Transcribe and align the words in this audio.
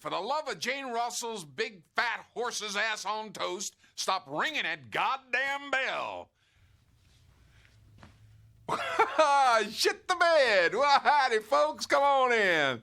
For 0.00 0.10
the 0.10 0.18
love 0.18 0.48
of 0.48 0.58
Jane 0.58 0.86
Russell's 0.86 1.44
big 1.44 1.82
fat 1.94 2.24
horse's 2.32 2.74
ass 2.74 3.04
on 3.04 3.32
toast, 3.32 3.76
stop 3.96 4.26
ringing 4.26 4.62
that 4.62 4.90
goddamn 4.90 5.70
bell. 5.70 6.30
Shit 9.70 10.08
the 10.08 10.16
bed. 10.16 10.74
Well, 10.74 11.00
howdy, 11.02 11.40
folks. 11.40 11.84
Come 11.84 12.02
on 12.02 12.32
in. 12.32 12.82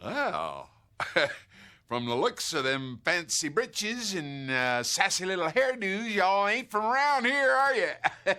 Well, 0.00 0.70
from 1.88 2.06
the 2.06 2.14
looks 2.14 2.52
of 2.52 2.62
them 2.62 3.00
fancy 3.04 3.48
breeches 3.48 4.14
and 4.14 4.52
uh, 4.52 4.84
sassy 4.84 5.26
little 5.26 5.48
hairdos, 5.48 6.14
y'all 6.14 6.46
ain't 6.46 6.70
from 6.70 6.84
around 6.84 7.24
here, 7.24 7.50
are 7.50 7.74
you? 7.74 7.88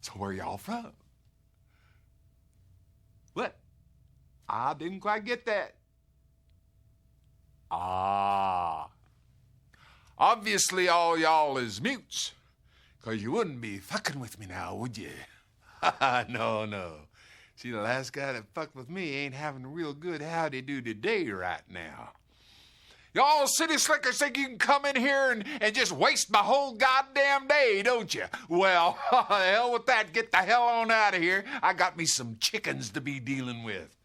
so 0.00 0.12
where 0.14 0.32
y'all 0.32 0.58
from? 0.58 0.90
What? 3.34 3.56
I 4.48 4.74
didn't 4.74 5.00
quite 5.00 5.24
get 5.24 5.46
that. 5.46 5.75
Ah. 7.70 8.88
Obviously, 10.18 10.88
all 10.88 11.18
y'all 11.18 11.58
is 11.58 11.80
mutes. 11.80 12.32
Because 12.98 13.22
you 13.22 13.32
wouldn't 13.32 13.60
be 13.60 13.78
fucking 13.78 14.18
with 14.18 14.38
me 14.38 14.46
now, 14.46 14.74
would 14.74 14.96
you? 14.96 15.10
no, 16.28 16.64
no. 16.64 16.94
See, 17.56 17.70
the 17.70 17.80
last 17.80 18.12
guy 18.12 18.32
that 18.32 18.44
fucked 18.54 18.74
with 18.74 18.90
me 18.90 19.14
ain't 19.14 19.34
having 19.34 19.64
a 19.64 19.68
real 19.68 19.94
good 19.94 20.20
howdy 20.20 20.60
do 20.60 20.80
today 20.80 21.28
right 21.28 21.62
now. 21.70 22.12
Y'all 23.14 23.46
city 23.46 23.78
slickers 23.78 24.18
think 24.18 24.36
you 24.36 24.46
can 24.46 24.58
come 24.58 24.84
in 24.84 24.94
here 24.94 25.30
and, 25.30 25.42
and 25.62 25.74
just 25.74 25.90
waste 25.90 26.30
my 26.30 26.40
whole 26.40 26.74
goddamn 26.74 27.46
day, 27.46 27.80
don't 27.82 28.14
you? 28.14 28.24
Well, 28.50 28.98
the 29.10 29.22
hell 29.22 29.72
with 29.72 29.86
that. 29.86 30.12
Get 30.12 30.32
the 30.32 30.36
hell 30.36 30.64
on 30.64 30.90
out 30.90 31.14
of 31.14 31.22
here. 31.22 31.46
I 31.62 31.72
got 31.72 31.96
me 31.96 32.04
some 32.04 32.36
chickens 32.40 32.90
to 32.90 33.00
be 33.00 33.18
dealing 33.18 33.62
with. 33.62 33.95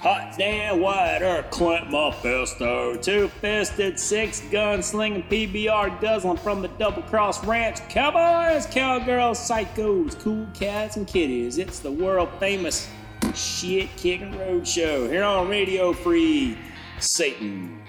Hot 0.00 0.34
damn 0.38 0.80
earth 0.84 1.50
Clint 1.50 1.90
Mephisto, 1.90 2.96
two-fisted, 2.96 3.98
six-gun 3.98 4.80
slinging 4.80 5.24
PBR 5.24 6.00
guzzling 6.00 6.36
from 6.36 6.62
the 6.62 6.68
Double 6.68 7.02
Cross 7.02 7.44
Ranch. 7.44 7.80
Cowboys, 7.88 8.66
cowgirls, 8.66 9.40
psychos, 9.40 10.16
cool 10.20 10.46
cats, 10.54 10.96
and 10.96 11.06
kitties. 11.06 11.58
It's 11.58 11.80
the 11.80 11.90
world 11.90 12.28
famous 12.38 12.88
shit 13.34 13.88
kicking 13.96 14.38
road 14.38 14.66
show 14.68 15.08
here 15.08 15.24
on 15.24 15.48
Radio 15.48 15.92
Free 15.92 16.56
Satan. 17.00 17.82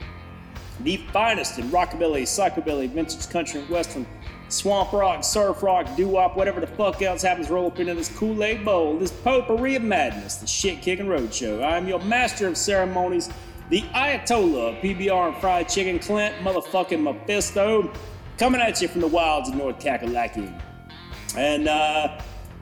The 0.82 0.98
finest 1.14 1.60
in 1.60 1.70
rockabilly, 1.70 2.24
psychobilly, 2.24 2.90
vintage 2.90 3.30
country, 3.30 3.60
and 3.60 3.70
western 3.70 4.08
swamp 4.50 4.92
rock, 4.92 5.24
surf 5.24 5.64
rock, 5.64 5.96
doo 5.96 6.08
wop, 6.08 6.36
whatever 6.36 6.60
the 6.60 6.68
fuck 6.68 7.02
else 7.02 7.22
happens, 7.22 7.50
roll 7.50 7.68
up 7.68 7.80
into 7.80 7.94
this 7.94 8.10
Kool 8.18 8.44
Aid 8.44 8.66
bowl, 8.66 8.98
this 8.98 9.12
potpourri 9.12 9.76
of 9.76 9.84
madness, 9.84 10.36
the 10.36 10.48
shit 10.48 10.82
kicking 10.82 11.06
roadshow. 11.06 11.64
I'm 11.64 11.88
your 11.88 12.00
master 12.00 12.48
of 12.48 12.58
ceremonies, 12.58 13.30
the 13.70 13.82
Ayatollah 13.82 14.76
of 14.78 14.84
PBR 14.84 15.34
and 15.34 15.38
fried 15.38 15.70
chicken, 15.70 16.00
Clint 16.00 16.36
motherfucking 16.38 17.02
Mephisto, 17.02 17.92
coming 18.38 18.62
at 18.62 18.82
you 18.82 18.88
from 18.88 19.02
the 19.02 19.08
wilds 19.08 19.50
of 19.50 19.56
North 19.56 19.80
Kakalaki. 19.80 20.60
And 21.38 21.68
uh, 21.68 22.20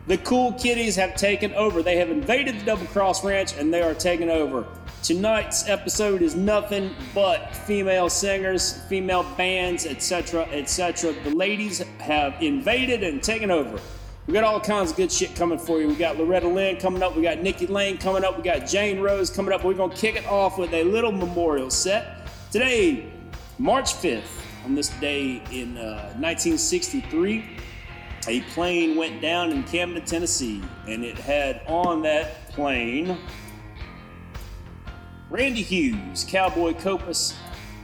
the 0.08 0.18
cool 0.20 0.54
kitties 0.54 0.96
have 0.96 1.16
taken 1.16 1.54
over. 1.54 1.82
They 1.82 1.98
have 1.98 2.10
invaded 2.10 2.60
the 2.60 2.66
Double 2.66 2.86
Cross 2.88 3.24
Ranch 3.24 3.56
and 3.58 3.74
they 3.74 3.82
are 3.82 3.94
taking 3.94 4.30
over. 4.30 4.66
Tonight's 5.04 5.70
episode 5.70 6.22
is 6.22 6.36
nothing 6.36 6.94
but 7.14 7.56
female 7.56 8.10
singers, 8.10 8.82
female 8.90 9.24
bands, 9.38 9.86
etc., 9.86 10.44
etc. 10.52 11.14
The 11.24 11.30
ladies 11.30 11.80
have 12.00 12.36
invaded 12.42 13.04
and 13.04 13.22
taken 13.22 13.52
over. 13.52 13.80
We 14.26 14.34
got 14.34 14.44
all 14.44 14.60
kinds 14.60 14.92
of 14.92 14.98
good 14.98 15.12
shit 15.12 15.36
coming 15.36 15.60
for 15.60 15.80
you. 15.80 15.88
We 15.88 15.96
got 15.96 16.18
Loretta 16.18 16.48
Lynn 16.48 16.78
coming 16.78 17.02
up. 17.02 17.16
We 17.16 17.22
got 17.22 17.42
Nikki 17.42 17.68
Lane 17.68 17.98
coming 17.98 18.26
up. 18.26 18.36
We 18.36 18.44
got 18.44 18.68
Jane 18.68 19.00
Rose 19.00 19.30
coming 19.30 19.54
up. 19.54 19.64
We're 19.64 19.76
gonna 19.76 19.96
kick 19.96 20.16
it 20.16 20.26
off 20.26 20.58
with 20.58 20.74
a 20.74 20.84
little 20.84 21.14
memorial 21.14 21.70
set 21.70 22.28
today, 22.52 23.10
March 23.58 23.94
5th. 23.94 24.44
On 24.66 24.76
this 24.76 24.90
day 25.00 25.42
in 25.52 25.78
uh, 25.78 26.12
1963, 26.20 27.58
a 28.28 28.42
plane 28.42 28.98
went 28.98 29.22
down 29.22 29.52
in 29.52 29.64
Camden, 29.64 30.04
Tennessee, 30.04 30.62
and 30.88 31.06
it 31.06 31.18
had 31.18 31.62
on 31.68 32.02
that 32.02 32.50
plane 32.50 33.18
Randy 35.30 35.62
Hughes, 35.62 36.26
Cowboy 36.28 36.74
Copas, 36.74 37.36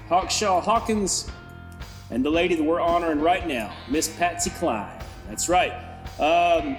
Hawkshaw 0.10 0.62
Hawkins, 0.62 1.30
and 2.10 2.24
the 2.24 2.30
lady 2.30 2.56
that 2.56 2.64
we're 2.64 2.80
honoring 2.80 3.20
right 3.20 3.46
now, 3.46 3.76
Miss 3.90 4.08
Patsy 4.08 4.50
Cline. 4.52 5.02
That's 5.28 5.50
right. 5.50 5.74
Um, 6.20 6.78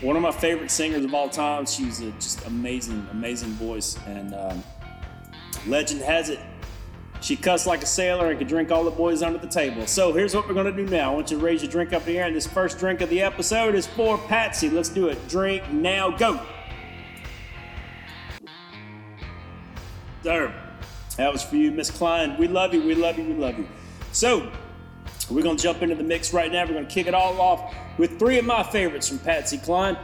one 0.00 0.16
of 0.16 0.22
my 0.22 0.30
favorite 0.30 0.70
singers 0.70 1.04
of 1.04 1.12
all 1.12 1.28
time. 1.28 1.66
She's 1.66 2.00
a 2.00 2.12
just 2.12 2.46
amazing, 2.46 3.06
amazing 3.10 3.50
voice. 3.50 3.98
And 4.06 4.34
um, 4.34 4.64
legend 5.66 6.00
has 6.02 6.30
it, 6.30 6.40
she 7.20 7.36
cussed 7.36 7.66
like 7.66 7.82
a 7.82 7.86
sailor 7.86 8.30
and 8.30 8.38
could 8.38 8.48
drink 8.48 8.70
all 8.70 8.84
the 8.84 8.90
boys 8.90 9.22
under 9.22 9.38
the 9.38 9.46
table. 9.46 9.86
So 9.86 10.12
here's 10.12 10.34
what 10.34 10.48
we're 10.48 10.54
going 10.54 10.74
to 10.74 10.84
do 10.84 10.86
now. 10.90 11.12
I 11.12 11.14
want 11.14 11.30
you 11.30 11.38
to 11.38 11.44
raise 11.44 11.62
your 11.62 11.70
drink 11.70 11.92
up 11.92 12.02
in 12.02 12.14
the 12.14 12.18
air. 12.20 12.26
And 12.26 12.36
this 12.36 12.46
first 12.46 12.78
drink 12.78 13.02
of 13.02 13.10
the 13.10 13.20
episode 13.20 13.74
is 13.74 13.86
for 13.86 14.16
Patsy. 14.16 14.70
Let's 14.70 14.88
do 14.88 15.08
it. 15.08 15.28
Drink 15.28 15.70
now, 15.72 16.10
go. 16.10 16.40
Sir, 20.26 20.52
that 21.18 21.32
was 21.32 21.44
for 21.44 21.54
you, 21.54 21.70
Miss 21.70 21.88
Cline. 21.88 22.36
We 22.36 22.48
love 22.48 22.74
you, 22.74 22.82
we 22.82 22.96
love 22.96 23.16
you, 23.16 23.22
we 23.22 23.34
love 23.34 23.56
you. 23.56 23.68
So, 24.10 24.50
we're 25.30 25.44
to 25.44 25.54
jump 25.54 25.82
into 25.82 25.94
the 25.94 26.02
mix 26.02 26.34
right 26.34 26.50
now. 26.50 26.66
We're 26.66 26.72
to 26.82 26.84
kick 26.84 27.06
it 27.06 27.14
all 27.14 27.40
off 27.40 27.72
with 27.96 28.18
three 28.18 28.36
of 28.36 28.44
my 28.44 28.64
favorites 28.64 29.08
from 29.08 29.20
Patsy 29.20 29.56
Cline. 29.56 29.96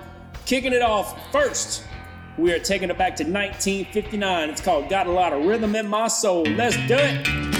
Kicking 0.47 0.73
it 0.73 0.81
off 0.81 1.19
first, 1.33 1.83
we 2.39 2.53
are 2.53 2.61
taking 2.61 2.89
it 2.89 2.97
back 2.97 3.17
to 3.17 3.25
1959. 3.25 4.49
It's 4.49 4.61
called 4.61 4.89
Got 4.89 5.09
a 5.09 5.11
Lot 5.11 5.33
of 5.33 5.45
Rhythm 5.45 5.75
in 5.75 5.89
My 5.89 6.07
Soul. 6.07 6.45
Let's 6.45 6.77
do 6.87 6.95
it. 6.95 7.52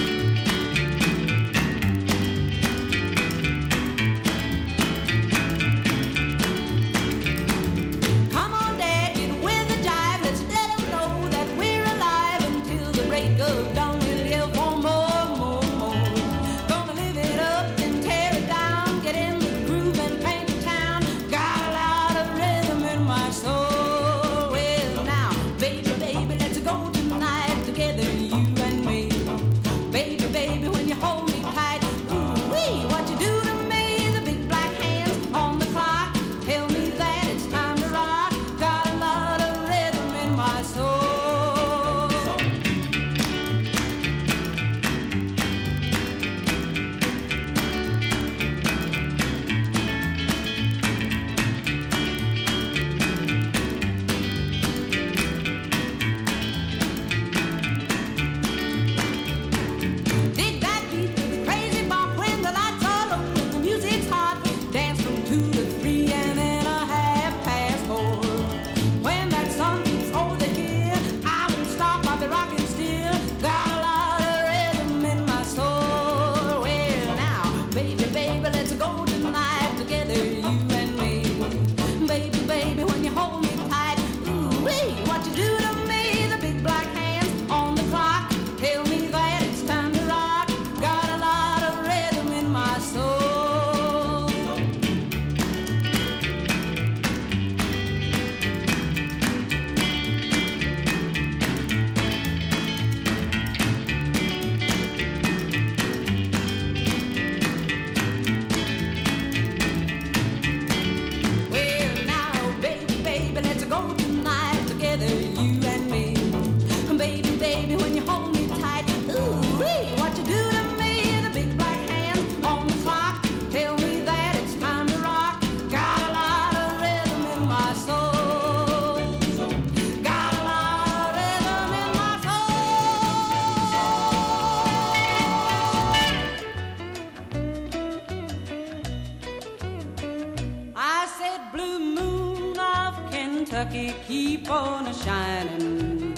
Kentucky 143.53 143.95
keep 144.09 144.51
on 144.51 144.87
a 144.87 144.95
shining. 144.95 146.17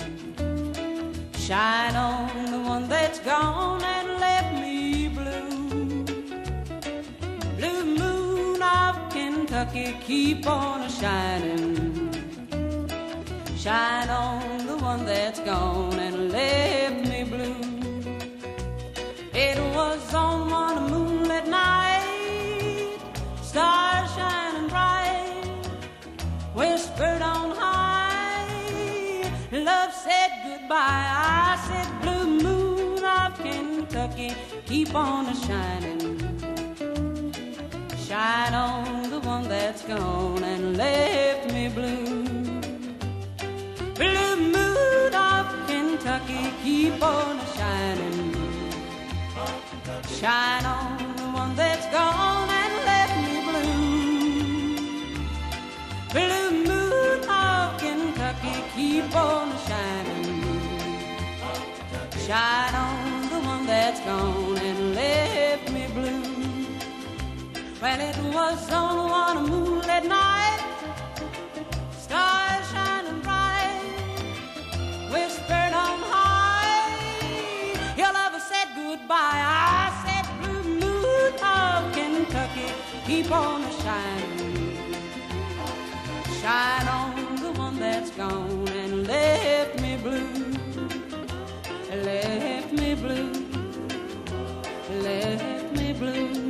Shine 1.36 1.96
on 1.96 2.52
the 2.52 2.60
one 2.60 2.88
that's 2.88 3.19
gone 3.19 3.82
and 3.82 4.20
left 4.20 4.54
me 4.54 5.08
blue. 5.08 6.04
Blue 7.58 7.84
moon 7.98 8.62
of 8.62 9.10
Kentucky 9.10 9.96
keep 10.00 10.46
on 10.46 10.82
a 10.82 10.88
shining. 10.88 12.12
Shine 13.56 14.10
on 14.10 14.69
the 14.69 14.76
one 14.76 15.04
that's 15.04 15.40
gone 15.40 15.98
and 15.98 16.31
left 16.31 17.08
me 17.08 17.13
keep 34.74 34.92
on 34.92 35.26
a 35.26 35.36
shining. 35.46 36.00
Shine 38.06 38.54
on 38.54 39.08
the 39.08 39.20
one 39.20 39.48
that's 39.48 39.82
gone 39.82 40.42
and 40.42 40.76
left 40.76 41.52
me 41.52 41.68
blue. 41.68 42.24
Blue 44.00 44.36
moon 44.54 45.14
of 45.14 45.46
Kentucky, 45.68 46.44
keep 46.64 47.00
on 47.00 47.36
a 47.46 47.48
shining. 47.56 48.18
Shine 50.18 50.66
on 50.66 51.16
the 51.20 51.28
one 51.40 51.54
that's 51.54 51.86
gone 51.96 52.48
and 52.62 52.74
left 52.90 53.16
me 53.24 53.34
blue. 53.48 54.74
Blue 56.16 56.50
moon 56.70 57.18
of 57.44 57.66
Kentucky, 57.84 58.56
keep 58.74 59.14
on 59.14 59.52
a 59.56 59.58
shining. 59.68 60.54
Shine 62.26 62.74
on 62.74 63.28
the 63.28 63.40
one 63.40 63.66
that's 63.66 64.00
gone 64.00 64.63
Well, 67.84 68.00
it 68.00 68.16
was 68.34 68.72
on 68.72 69.10
one 69.10 69.46
moonlit 69.46 70.06
night, 70.06 70.58
stars 71.92 72.66
shining 72.72 73.20
bright, 73.20 73.78
whispered 75.12 75.75
on 75.84 75.98
high. 76.12 76.88
Your 77.94 78.10
lover 78.10 78.40
said 78.40 78.69
goodbye. 78.75 79.16
I 79.20 79.92
said, 80.02 80.25
Blue 80.40 80.62
moon 80.81 81.34
of 81.44 81.92
Kentucky, 81.92 82.72
keep 83.04 83.31
on 83.31 83.60
shining. 83.82 84.86
Shine 86.40 86.88
on 86.88 87.36
the 87.36 87.52
one 87.52 87.78
that's 87.78 88.12
gone 88.12 88.66
and 88.66 89.06
left 89.06 89.78
me 89.82 89.98
blue. 89.98 90.56
Left 92.02 92.72
me 92.72 92.94
blue. 92.94 93.32
Left 95.02 95.76
me 95.76 95.92
blue. 95.92 96.44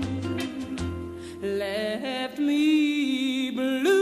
Left 1.64 2.38
me 2.38 3.50
blue. 3.50 3.94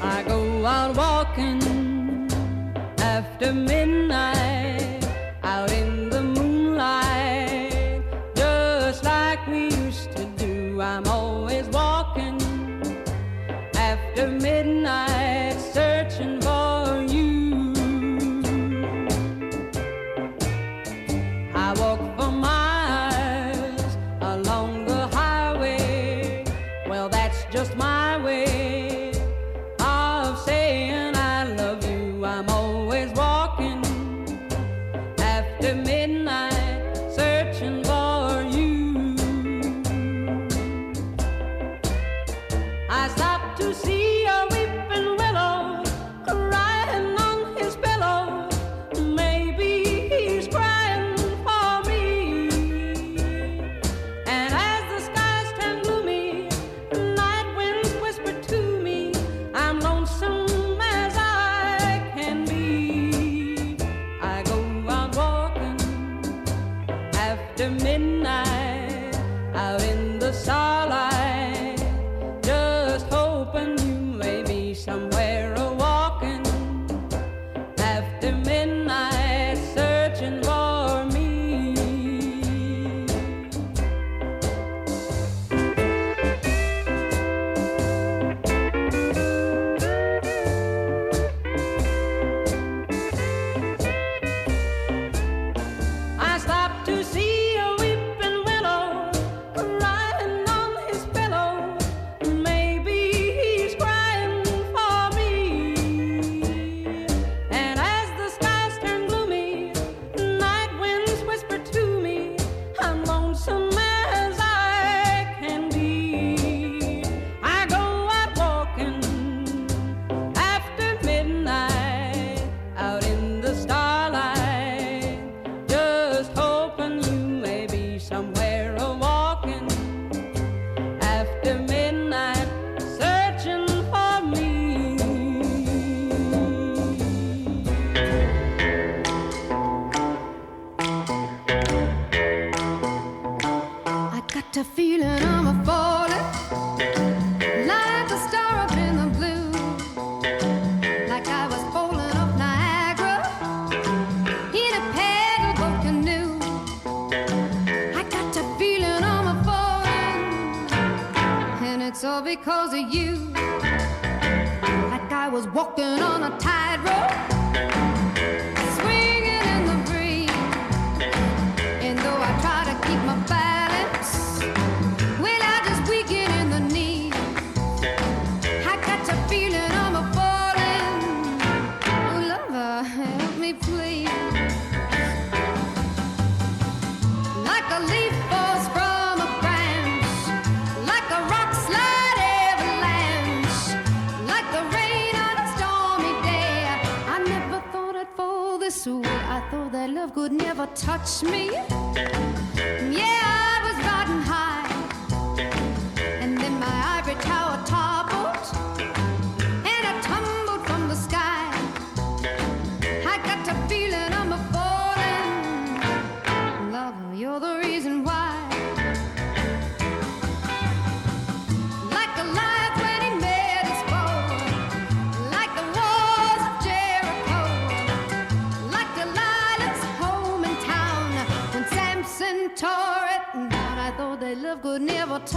I 0.00 0.22
go 0.26 0.64
out 0.64 0.96
walking 0.96 1.60
after 2.98 3.52
midnight, 3.52 4.35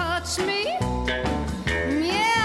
touch 0.09 0.39
me. 0.39 0.63
Yeah, 1.67 2.38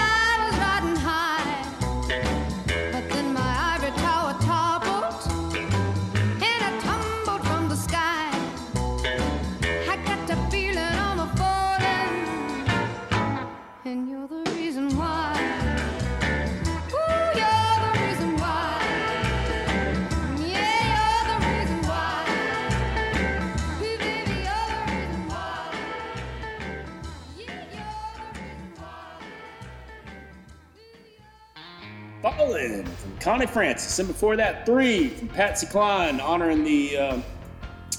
Connie 33.25 33.47
Francis. 33.47 33.97
And 33.97 34.07
before 34.07 34.35
that, 34.35 34.67
three 34.67 35.09
from 35.09 35.29
Patsy 35.29 35.65
Cline, 35.65 36.19
honoring 36.19 36.63
the 36.63 36.95
um, 36.95 37.23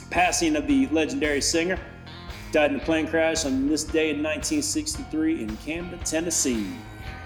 passing 0.09 0.54
of 0.54 0.68
the 0.68 0.87
legendary 0.92 1.40
singer. 1.40 1.80
Died 2.52 2.71
in 2.71 2.76
a 2.76 2.85
plane 2.85 3.09
crash 3.09 3.45
on 3.45 3.68
this 3.68 3.83
day 3.83 4.11
in 4.11 4.23
1963 4.23 5.42
in 5.42 5.56
Camden, 5.56 5.99
Tennessee. 6.04 6.64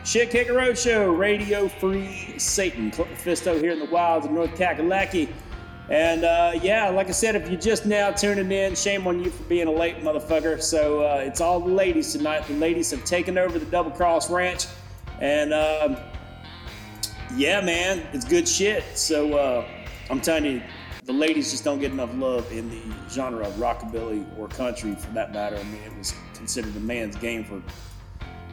Shit 0.02 0.30
Kicker 0.30 0.54
Roadshow, 0.54 1.18
Radio 1.18 1.68
Free 1.68 2.38
Satan. 2.38 2.90
Clint 2.90 3.10
Mephisto 3.10 3.58
here 3.58 3.72
in 3.72 3.78
the 3.78 3.90
wilds 3.90 4.24
of 4.24 4.32
North 4.32 4.52
Kakalaki. 4.52 5.30
And 5.90 6.24
uh, 6.24 6.58
yeah, 6.62 6.88
like 6.88 7.08
I 7.08 7.12
said, 7.12 7.36
if 7.36 7.50
you're 7.50 7.60
just 7.60 7.84
now 7.84 8.12
tuning 8.12 8.50
in, 8.50 8.76
shame 8.76 9.06
on 9.06 9.22
you 9.22 9.28
for 9.28 9.42
being 9.42 9.66
a 9.66 9.72
late 9.72 9.98
motherfucker. 9.98 10.62
So 10.62 11.02
uh, 11.02 11.16
it's 11.16 11.42
all 11.42 11.60
the 11.60 11.74
ladies 11.74 12.14
tonight. 12.14 12.46
The 12.46 12.54
ladies 12.54 12.90
have 12.92 13.04
taken 13.04 13.36
over 13.36 13.58
the 13.58 13.66
Double 13.66 13.90
Cross 13.90 14.30
Ranch. 14.30 14.68
And 15.20 15.52
um, 15.52 15.98
yeah, 17.36 17.60
man, 17.60 18.06
it's 18.12 18.24
good 18.24 18.48
shit. 18.48 18.84
So 18.94 19.34
uh, 19.34 19.66
I'm 20.08 20.20
telling 20.20 20.44
you, 20.44 20.62
the 21.04 21.12
ladies 21.12 21.50
just 21.50 21.64
don't 21.64 21.78
get 21.78 21.92
enough 21.92 22.14
love 22.14 22.50
in 22.52 22.68
the 22.68 22.80
genre 23.08 23.46
of 23.46 23.54
rockabilly 23.54 24.26
or 24.38 24.48
country, 24.48 24.94
for 24.94 25.10
that 25.12 25.32
matter. 25.32 25.56
I 25.56 25.62
mean, 25.64 25.82
it 25.82 25.96
was 25.96 26.14
considered 26.34 26.74
a 26.76 26.80
man's 26.80 27.16
game 27.16 27.44
for 27.44 27.62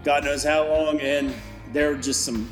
God 0.03 0.23
knows 0.23 0.43
how 0.43 0.67
long, 0.67 1.01
and 1.01 1.33
there 1.73 1.91
are 1.91 1.97
just 1.97 2.23
some 2.23 2.49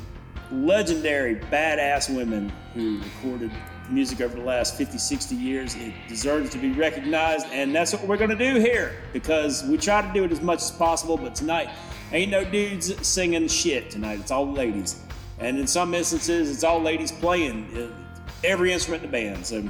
legendary 0.52 1.36
badass 1.36 2.14
women 2.14 2.52
who 2.74 3.00
recorded 3.00 3.50
music 3.88 4.20
over 4.20 4.36
the 4.36 4.44
last 4.44 4.76
50, 4.76 4.98
60 4.98 5.34
years. 5.34 5.74
It 5.76 5.94
deserves 6.08 6.50
to 6.50 6.58
be 6.58 6.72
recognized, 6.72 7.46
and 7.52 7.74
that's 7.74 7.92
what 7.92 8.06
we're 8.06 8.18
to 8.18 8.36
do 8.36 8.60
here 8.60 9.02
because 9.12 9.64
we 9.64 9.78
try 9.78 10.02
to 10.02 10.12
do 10.12 10.24
it 10.24 10.32
as 10.32 10.40
much 10.40 10.60
as 10.60 10.70
possible, 10.70 11.16
but 11.16 11.34
tonight 11.34 11.70
ain't 12.12 12.30
no 12.30 12.44
dudes 12.44 12.94
singing 13.06 13.48
shit 13.48 13.90
tonight. 13.90 14.20
It's 14.20 14.30
all 14.30 14.50
ladies. 14.52 15.05
And 15.38 15.58
in 15.58 15.66
some 15.66 15.94
instances, 15.94 16.50
it's 16.50 16.64
all 16.64 16.80
ladies 16.80 17.12
playing 17.12 17.76
uh, 17.76 17.88
every 18.44 18.72
instrument 18.72 19.04
in 19.04 19.10
the 19.10 19.12
band. 19.12 19.46
So 19.46 19.68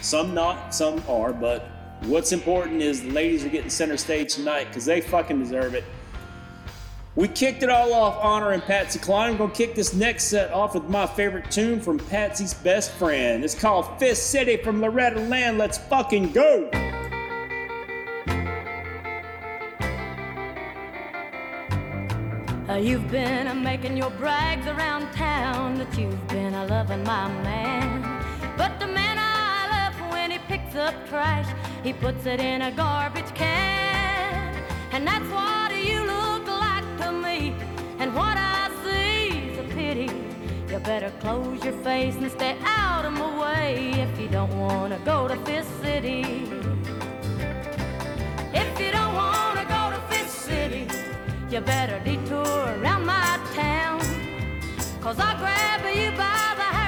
some 0.00 0.34
not, 0.34 0.74
some 0.74 1.02
are, 1.08 1.32
but 1.32 1.68
what's 2.02 2.32
important 2.32 2.82
is 2.82 3.02
the 3.02 3.10
ladies 3.10 3.44
are 3.44 3.48
getting 3.48 3.70
center 3.70 3.96
stage 3.96 4.34
tonight 4.34 4.68
because 4.68 4.84
they 4.84 5.00
fucking 5.00 5.38
deserve 5.38 5.74
it. 5.74 5.84
We 7.16 7.28
kicked 7.28 7.62
it 7.62 7.70
all 7.70 7.94
off 7.94 8.22
honoring 8.22 8.60
Patsy 8.60 8.98
Cline. 8.98 9.30
I'm 9.30 9.36
gonna 9.38 9.52
kick 9.52 9.74
this 9.74 9.94
next 9.94 10.24
set 10.24 10.52
off 10.52 10.74
with 10.74 10.84
my 10.84 11.06
favorite 11.06 11.50
tune 11.50 11.80
from 11.80 11.98
Patsy's 11.98 12.52
best 12.52 12.92
friend. 12.92 13.42
It's 13.42 13.54
called 13.54 13.98
Fist 13.98 14.30
City 14.30 14.58
from 14.58 14.82
Loretta 14.82 15.20
Lynn. 15.20 15.56
Let's 15.56 15.78
fucking 15.78 16.32
go! 16.32 16.70
You've 22.74 23.10
been 23.10 23.46
uh, 23.46 23.54
making 23.54 23.96
your 23.96 24.10
brags 24.10 24.66
around 24.66 25.10
town 25.12 25.78
that 25.78 25.96
you've 25.96 26.28
been 26.28 26.52
uh, 26.52 26.66
loving 26.68 27.02
my 27.04 27.28
man. 27.42 28.02
But 28.58 28.78
the 28.78 28.86
man 28.86 29.16
I 29.18 29.88
love, 29.88 30.12
when 30.12 30.30
he 30.30 30.38
picks 30.38 30.74
up 30.74 30.94
trash, 31.08 31.48
he 31.82 31.94
puts 31.94 32.26
it 32.26 32.38
in 32.38 32.62
a 32.62 32.70
garbage 32.72 33.34
can. 33.34 34.62
And 34.92 35.06
that's 35.06 35.26
what 35.30 35.74
you 35.74 36.04
look 36.04 36.46
like 36.46 36.84
to 36.98 37.12
me. 37.12 37.54
And 37.98 38.14
what 38.14 38.36
I 38.36 38.70
see 38.84 39.38
is 39.38 39.58
a 39.58 39.74
pity. 39.74 40.10
You 40.68 40.78
better 40.80 41.12
close 41.20 41.64
your 41.64 41.78
face 41.82 42.16
and 42.16 42.30
stay 42.30 42.58
out 42.64 43.06
of 43.06 43.12
my 43.14 43.40
way 43.40 43.92
if 43.92 44.20
you 44.20 44.28
don't 44.28 44.54
want 44.58 44.92
to 44.92 44.98
go 45.04 45.28
to 45.28 45.36
Fist 45.46 45.70
City. 45.80 46.75
You 51.50 51.60
better 51.60 52.00
detour 52.00 52.42
around 52.80 53.06
my 53.06 53.38
town. 53.54 54.00
Cause 55.00 55.18
I'll 55.20 55.38
grab 55.38 55.80
you 55.82 56.10
by 56.16 56.54
the 56.56 56.68
hair 56.76 56.85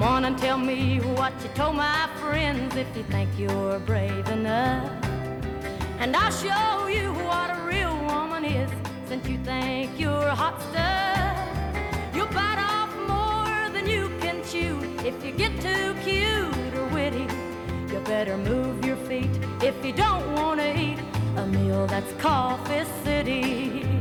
Come 0.00 0.14
on 0.14 0.24
and 0.24 0.38
tell 0.38 0.56
me 0.56 0.96
what 1.18 1.34
you 1.42 1.50
told 1.50 1.76
my 1.76 2.08
friends 2.22 2.74
if 2.74 2.86
you 2.96 3.02
think 3.02 3.28
you're 3.36 3.78
brave 3.80 4.26
enough. 4.28 4.90
And 5.98 6.16
I'll 6.16 6.32
show 6.32 6.86
you 6.86 7.12
what 7.28 7.50
a 7.50 7.60
real 7.66 7.94
woman 8.06 8.46
is 8.46 8.70
since 9.06 9.28
you 9.28 9.36
think 9.44 10.00
you're 10.00 10.30
hot 10.30 10.58
stuff. 10.70 12.14
You'll 12.14 12.28
bite 12.28 12.56
off 12.58 12.90
more 13.12 13.68
than 13.74 13.86
you 13.86 14.08
can 14.22 14.42
chew 14.42 14.80
if 15.04 15.22
you 15.22 15.32
get 15.32 15.52
too 15.60 15.94
cute 16.02 16.74
or 16.78 16.86
witty. 16.94 17.26
You 17.92 18.00
better 18.06 18.38
move 18.38 18.82
your 18.82 18.96
feet 18.96 19.38
if 19.62 19.84
you 19.84 19.92
don't 19.92 20.32
want 20.32 20.60
to 20.60 20.80
eat 20.80 20.98
a 21.36 21.46
meal 21.46 21.86
that's 21.86 22.10
Coffee 22.14 22.86
City. 23.04 23.99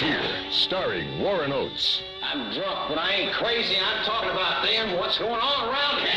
Here, 0.00 0.50
starring 0.50 1.20
Warren 1.20 1.52
Oates. 1.52 2.02
I'm 2.20 2.52
drunk, 2.52 2.88
but 2.88 2.98
I 2.98 3.12
ain't 3.12 3.32
crazy. 3.32 3.76
I'm 3.78 4.04
talking 4.04 4.30
about 4.30 4.64
them, 4.64 4.98
what's 4.98 5.18
going 5.18 5.40
on 5.40 5.68
around 5.68 6.00
here. 6.00 6.10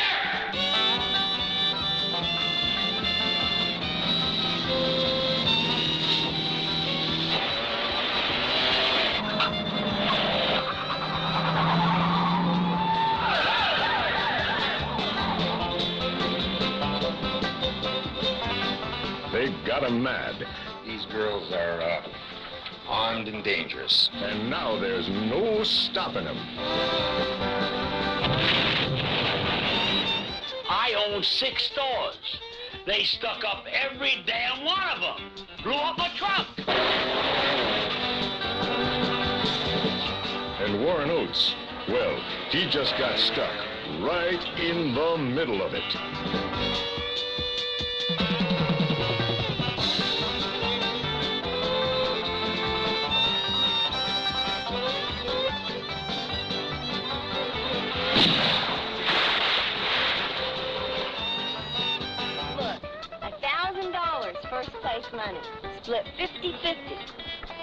They've 19.32 19.66
got 19.66 19.84
him 19.84 20.02
mad. 20.02 20.48
These 20.84 21.06
girls 21.06 21.52
are 21.54 21.80
uh, 21.80 22.02
armed 22.98 23.28
and 23.28 23.44
dangerous. 23.44 24.10
And 24.16 24.50
now 24.50 24.80
there's 24.80 25.08
no 25.08 25.64
stopping 25.64 26.26
them. 26.26 26.38
I 30.68 31.06
own 31.08 31.22
six 31.22 31.64
stores. 31.72 32.18
They 32.88 33.04
stuck 33.04 33.44
up 33.44 33.66
every 33.72 34.24
damn 34.26 34.66
one 34.66 34.90
of 34.96 35.02
them. 35.02 35.32
Blew 35.64 35.74
up 35.74 36.00
a 36.00 36.10
truck. 36.18 36.48
And 40.60 40.84
Warren 40.84 41.12
Oates, 41.12 41.54
well, 41.88 42.20
he 42.50 42.68
just 42.68 42.98
got 42.98 43.20
stuck 43.20 43.54
right 44.02 44.44
in 44.60 44.96
the 44.96 45.18
middle 45.18 45.62
of 45.62 45.76
it. 45.76 45.84
Money, 65.18 65.42
split 65.82 66.06
50-50. 66.22 66.78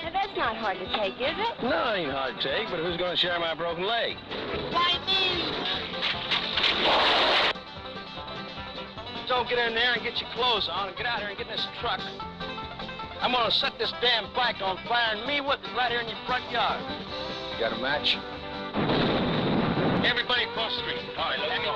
Now 0.02 0.10
that's 0.12 0.36
not 0.36 0.56
hard 0.56 0.76
to 0.78 0.86
take, 0.98 1.14
is 1.22 1.38
it? 1.38 1.62
No, 1.62 1.94
it 1.94 2.02
ain't 2.02 2.10
hard 2.10 2.34
to 2.34 2.42
take, 2.42 2.68
but 2.68 2.80
who's 2.82 2.98
going 2.98 3.14
to 3.14 3.16
share 3.16 3.38
my 3.38 3.54
broken 3.54 3.86
leg? 3.86 4.16
Why 4.74 4.98
me? 5.06 5.54
So 9.30 9.46
get 9.48 9.58
in 9.62 9.74
there 9.74 9.94
and 9.94 10.02
get 10.02 10.20
your 10.20 10.28
clothes 10.34 10.68
on 10.68 10.88
and 10.88 10.96
get 10.98 11.06
out 11.06 11.20
here 11.20 11.28
and 11.28 11.38
get 11.38 11.46
in 11.46 11.54
this 11.54 11.66
truck. 11.80 12.00
I'm 13.22 13.32
gonna 13.32 13.50
set 13.50 13.78
this 13.78 13.90
damn 14.02 14.28
bike 14.34 14.60
on 14.60 14.76
fire 14.86 15.16
and 15.16 15.24
me 15.26 15.40
with 15.40 15.56
it 15.64 15.72
right 15.74 15.90
here 15.90 16.00
in 16.00 16.08
your 16.08 16.18
front 16.26 16.44
yard. 16.52 16.76
You 17.54 17.58
got 17.58 17.72
a 17.72 17.80
match? 17.80 18.18
Everybody 20.04 20.44
across 20.44 20.76
the 20.76 20.82
street. 20.84 21.00
All 21.16 21.30
right, 21.32 21.40
let's 21.40 21.64
go. 21.64 21.72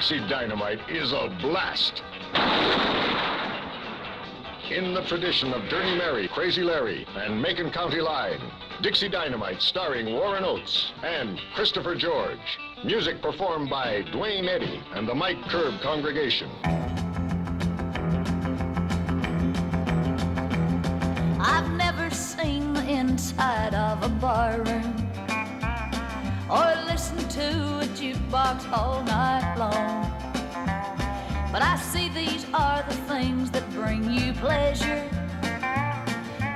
Dixie 0.00 0.26
Dynamite 0.28 0.80
is 0.88 1.12
a 1.12 1.28
blast. 1.42 2.02
In 4.70 4.94
the 4.94 5.02
tradition 5.06 5.52
of 5.52 5.68
Dirty 5.68 5.94
Mary, 5.94 6.26
Crazy 6.28 6.62
Larry, 6.62 7.06
and 7.16 7.38
Macon 7.38 7.70
County 7.70 8.00
Line, 8.00 8.40
Dixie 8.80 9.10
Dynamite 9.10 9.60
starring 9.60 10.14
Warren 10.14 10.42
Oates 10.42 10.92
and 11.02 11.38
Christopher 11.54 11.94
George. 11.94 12.38
Music 12.82 13.20
performed 13.20 13.68
by 13.68 14.00
Duane 14.10 14.48
Eddy 14.48 14.82
and 14.94 15.06
the 15.06 15.14
Mike 15.14 15.42
Curb 15.50 15.78
Congregation. 15.82 16.48
I've 21.38 21.70
never 21.72 22.08
seen 22.08 22.72
the 22.72 22.88
inside 22.88 23.74
of 23.74 24.02
a 24.02 24.08
barroom 24.08 24.94
or 26.50 26.74
listened 26.86 27.30
to 27.32 27.50
a 27.80 27.86
jukebox 27.94 28.72
all 28.72 29.02
night 29.04 29.49
long. 29.60 30.10
But 31.52 31.60
I 31.60 31.76
see 31.92 32.08
these 32.08 32.46
are 32.54 32.82
the 32.88 32.94
things 33.12 33.50
that 33.50 33.64
bring 33.72 34.02
you 34.10 34.32
pleasure. 34.32 35.02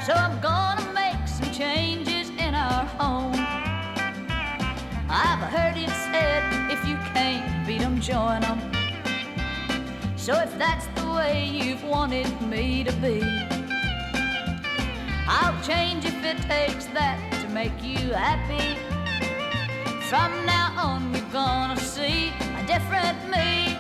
So 0.06 0.12
I'm 0.24 0.36
gonna 0.40 0.88
make 1.02 1.20
some 1.28 1.50
changes 1.52 2.30
in 2.44 2.54
our 2.54 2.84
home. 3.00 3.36
I've 5.26 5.44
heard 5.54 5.76
it 5.76 5.92
said 6.08 6.42
if 6.74 6.80
you 6.88 6.96
can't 7.12 7.66
beat 7.66 7.82
'em, 7.82 8.00
join 8.00 8.40
'em. 8.50 8.60
So 10.16 10.32
if 10.46 10.52
that's 10.62 10.86
the 10.98 11.06
way 11.18 11.34
you've 11.44 11.84
wanted 11.84 12.30
me 12.52 12.84
to 12.88 12.92
be. 13.04 13.18
I'll 15.28 15.58
change 15.70 16.02
if 16.12 16.18
it 16.32 16.38
takes 16.54 16.86
that 16.98 17.18
to 17.40 17.46
make 17.60 17.76
you 17.82 18.02
happy. 18.26 18.68
From 20.10 20.30
now 20.46 20.68
on, 20.88 21.00
you're 21.12 21.32
gonna 21.42 21.80
see 21.94 22.32
different 22.74 23.30
me. 23.30 23.78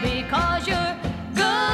Because 0.00 0.66
you're 0.66 0.96
good 1.34 1.73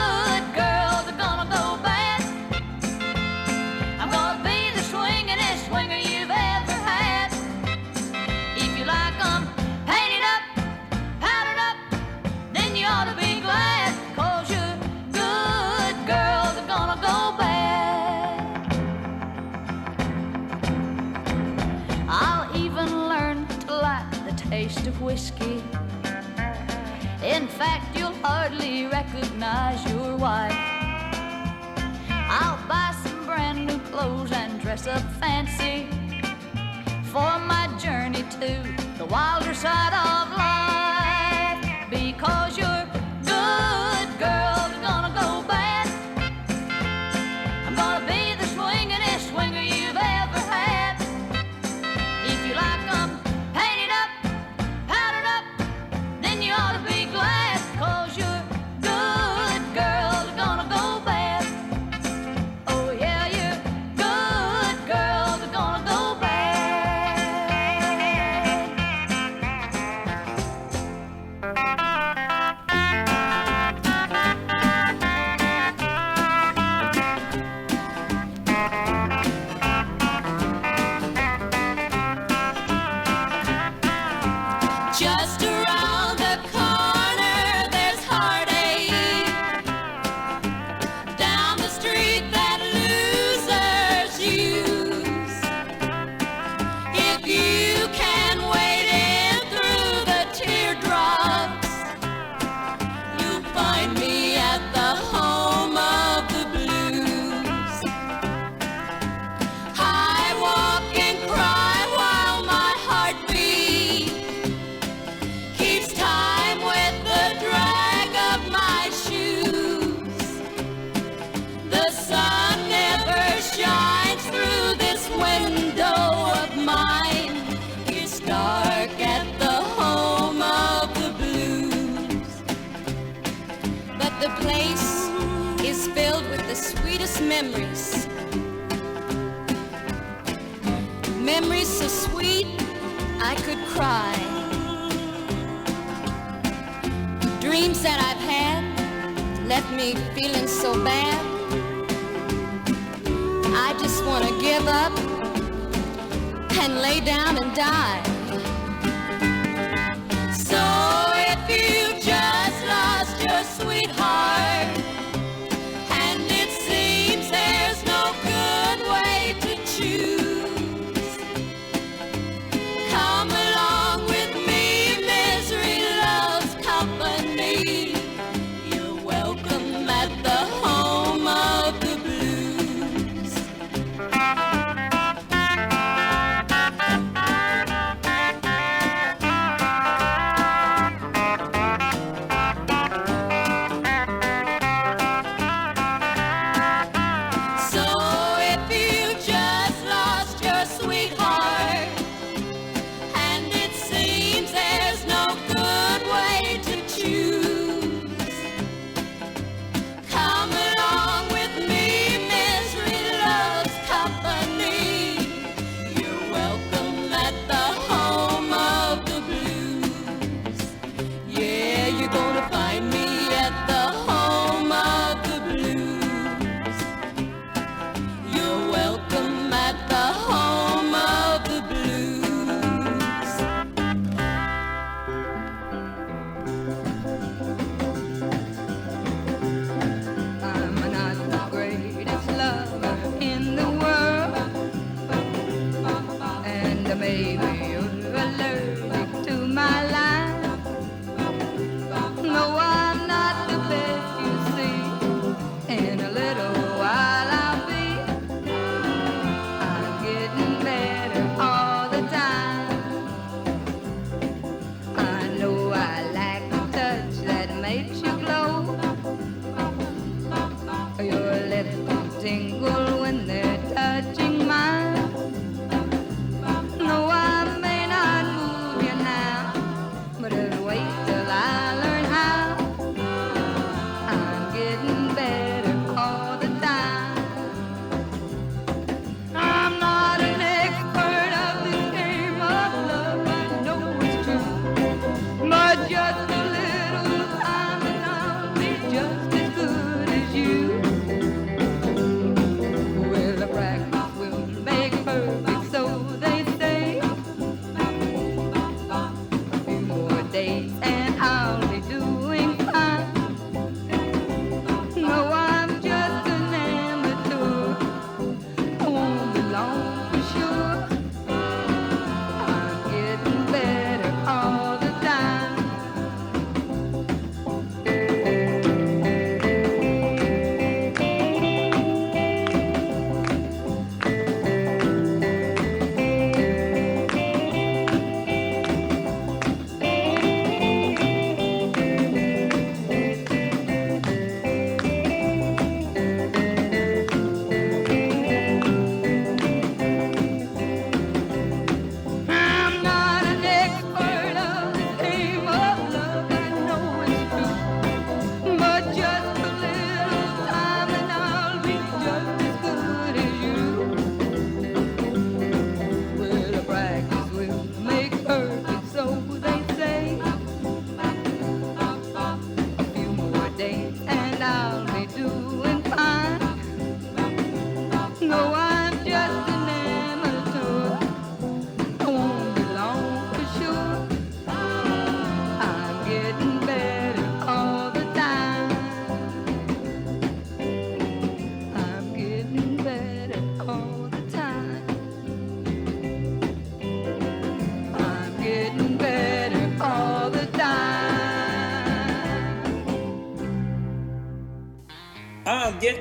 fact, 27.60 27.94
you'll 27.94 28.14
hardly 28.22 28.86
recognize 28.86 29.84
your 29.92 30.16
wife. 30.16 30.56
I'll 32.08 32.58
buy 32.66 32.94
some 33.04 33.26
brand 33.26 33.66
new 33.66 33.78
clothes 33.90 34.32
and 34.32 34.58
dress 34.62 34.86
up 34.86 35.02
fancy 35.20 35.86
for 37.12 37.32
my 37.52 37.68
journey 37.78 38.24
to 38.40 38.48
the 38.96 39.04
wilder 39.04 39.52
side 39.52 39.92
of 39.92 40.24
life. 40.38 41.90
Because 41.90 42.56
you're 42.56 42.69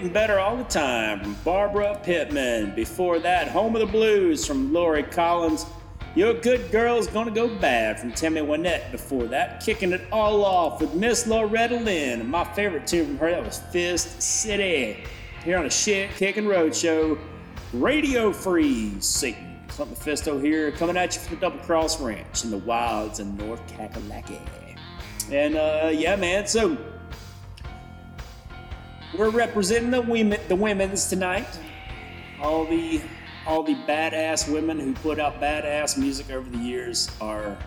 getting 0.10 0.28
better 0.28 0.40
all 0.40 0.58
the 0.58 0.64
time 0.64 1.20
from 1.20 1.34
Barbara 1.46 2.00
Pittman. 2.04 2.74
Before 2.74 3.20
that, 3.20 3.48
Home 3.50 3.76
of 3.76 3.82
the 3.82 3.86
Blues 3.86 4.46
from 4.46 4.74
Lorrie 4.74 5.04
Collins. 5.04 5.68
Your 6.16 6.34
Good 6.34 6.72
Girl's 6.72 7.06
Gonna 7.06 7.30
Go 7.30 7.48
Bad 7.60 8.00
from 8.00 8.12
Tammy 8.14 8.42
Wynette. 8.42 8.92
Before 8.92 9.26
that, 9.26 9.64
kicking 9.64 9.92
it 9.92 10.02
all 10.12 10.44
off 10.44 10.82
with 10.82 10.96
Miss 10.96 11.28
Loretta 11.28 11.76
Lynn. 11.76 12.28
My 12.28 12.44
favorite 12.44 12.88
tune 12.88 13.06
from 13.06 13.18
her, 13.20 13.32
that 13.32 13.46
was 13.46 13.60
Fist 13.72 14.20
City. 14.22 15.04
Here 15.44 15.60
on 15.60 15.68
a 15.68 15.70
shit 15.70 16.10
kicking 16.16 16.48
road 16.48 16.76
show, 16.76 17.18
Radio 17.74 18.34
Free 18.34 19.00
Satan. 19.02 19.60
Clint 19.68 19.92
Mephisto 19.92 20.40
here, 20.40 20.72
coming 20.72 20.98
at 20.98 21.14
you 21.14 21.22
from 21.22 21.36
the 21.36 21.42
Double 21.42 21.60
Cross 21.60 22.02
Ranch 22.02 22.44
in 22.44 22.50
the 22.50 22.58
wilds 22.58 23.20
of 23.20 23.28
North 23.38 23.62
Kakalaki. 23.68 24.40
And 25.32 25.56
uh, 25.56 25.92
yeah, 25.94 26.16
man, 26.16 26.48
so 26.48 26.76
we're 29.18 29.30
representing 29.30 29.92
the 29.92 30.02
women, 30.02 30.40
the 30.48 30.56
women's 30.56 31.08
tonight. 31.08 31.60
All 32.42 32.66
the 32.66 33.02
all 33.48 33.64
the 33.64 33.76
badass 33.76 34.52
women 34.52 34.80
who 34.80 34.94
put 34.94 35.20
out 35.20 35.42
badass 35.42 35.98
music 35.98 36.30
over 36.30 36.48
the 36.50 36.58
years 36.58 37.10
are 37.20 37.58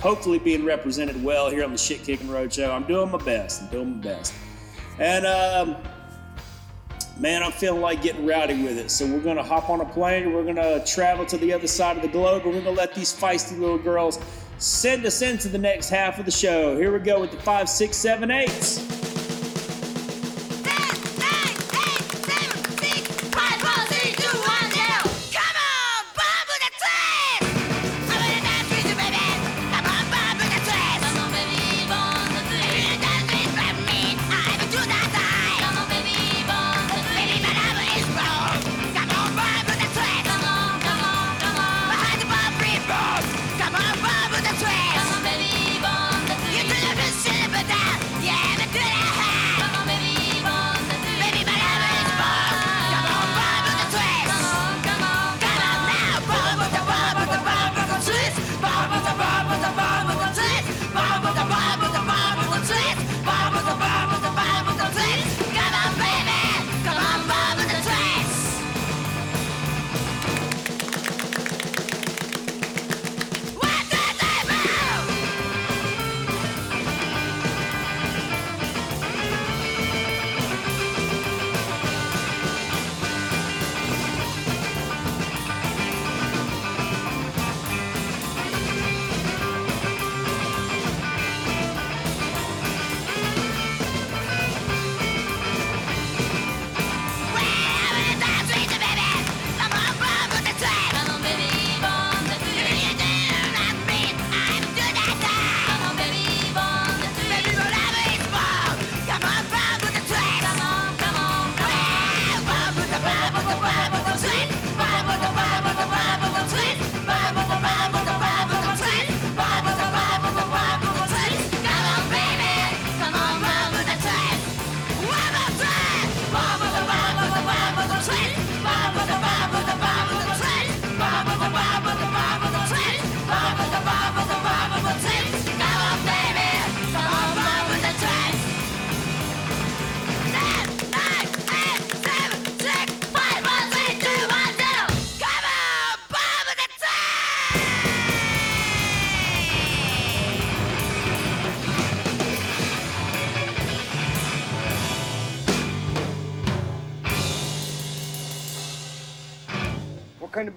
hopefully 0.00 0.38
being 0.38 0.64
represented 0.64 1.22
well 1.22 1.50
here 1.50 1.64
on 1.64 1.72
the 1.72 1.78
Shit 1.78 2.04
Kicking 2.04 2.30
Road 2.30 2.52
Show. 2.52 2.72
I'm 2.72 2.86
doing 2.86 3.10
my 3.10 3.18
best. 3.18 3.62
I'm 3.62 3.68
doing 3.68 3.96
my 3.96 4.02
best. 4.02 4.34
And 4.98 5.26
um, 5.26 5.76
man, 7.18 7.42
I'm 7.42 7.52
feeling 7.52 7.82
like 7.82 8.02
getting 8.02 8.24
rowdy 8.24 8.62
with 8.62 8.78
it. 8.78 8.90
So 8.90 9.06
we're 9.06 9.20
gonna 9.20 9.42
hop 9.42 9.68
on 9.68 9.80
a 9.80 9.84
plane 9.84 10.32
we're 10.32 10.44
gonna 10.44 10.84
travel 10.84 11.26
to 11.26 11.36
the 11.36 11.52
other 11.52 11.66
side 11.66 11.96
of 11.96 12.02
the 12.02 12.08
globe 12.08 12.44
and 12.44 12.54
we're 12.54 12.60
gonna 12.60 12.70
let 12.70 12.94
these 12.94 13.12
feisty 13.12 13.58
little 13.58 13.78
girls 13.78 14.18
send 14.58 15.04
us 15.04 15.20
into 15.20 15.48
the 15.48 15.58
next 15.58 15.90
half 15.90 16.18
of 16.18 16.24
the 16.24 16.30
show. 16.30 16.76
Here 16.76 16.92
we 16.92 16.98
go 16.98 17.20
with 17.20 17.30
the 17.30 17.38
five, 17.38 17.68
six, 17.68 17.96
seven, 17.96 18.30
eights. 18.30 18.95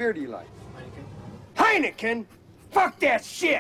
Beer 0.10 0.14
do 0.14 0.22
you 0.22 0.28
like? 0.28 0.48
Heineken. 1.56 1.96
Heineken? 1.96 2.26
Fuck 2.72 3.00
that 3.00 3.24
shit! 3.24 3.59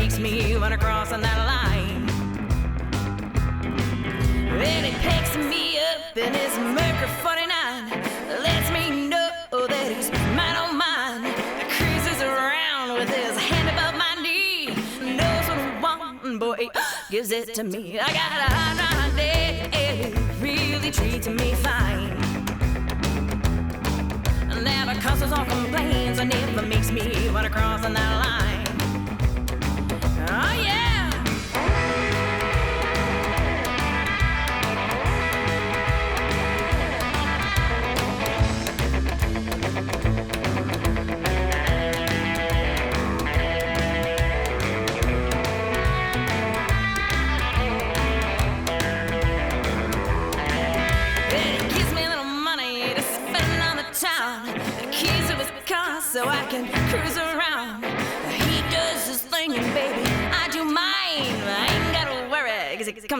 Makes 0.00 0.18
me 0.18 0.54
run 0.54 0.72
across 0.72 1.12
on 1.12 1.20
that 1.20 1.38
line. 1.52 2.06
Then 4.58 4.84
he 4.84 4.92
picks 5.06 5.36
me 5.36 5.78
up 5.78 6.16
in 6.16 6.32
his 6.32 6.56
Mercury 6.56 7.08
49, 7.22 7.90
lets 8.42 8.70
me 8.72 9.08
know 9.08 9.66
that 9.72 9.92
he's 9.92 10.10
mine 10.38 10.56
on 10.56 10.78
mine. 10.78 11.34
Cruises 11.76 12.22
around 12.22 12.94
with 12.98 13.10
his 13.10 13.36
hand 13.36 13.68
above 13.68 13.94
my 14.04 14.14
knee, 14.22 14.68
knows 15.18 15.46
what 15.48 15.58
I 15.58 15.80
want, 15.82 16.40
boy, 16.40 16.68
gives 17.10 17.30
it 17.30 17.52
to 17.54 17.62
me. 17.62 18.00
I 18.00 18.10
got 18.20 18.32
a 18.46 18.52
hot 18.54 19.16
day, 19.16 20.14
really 20.40 20.90
treats 20.90 21.28
me 21.28 21.52
fine. 21.66 22.08
Never 24.64 24.98
causes 24.98 25.30
or 25.30 25.44
complains 25.44 26.18
or 26.18 26.24
never 26.24 26.62
makes 26.62 26.90
me 26.90 27.28
run 27.28 27.44
across 27.44 27.84
on 27.84 27.92
that 27.92 28.12
line. 28.24 28.69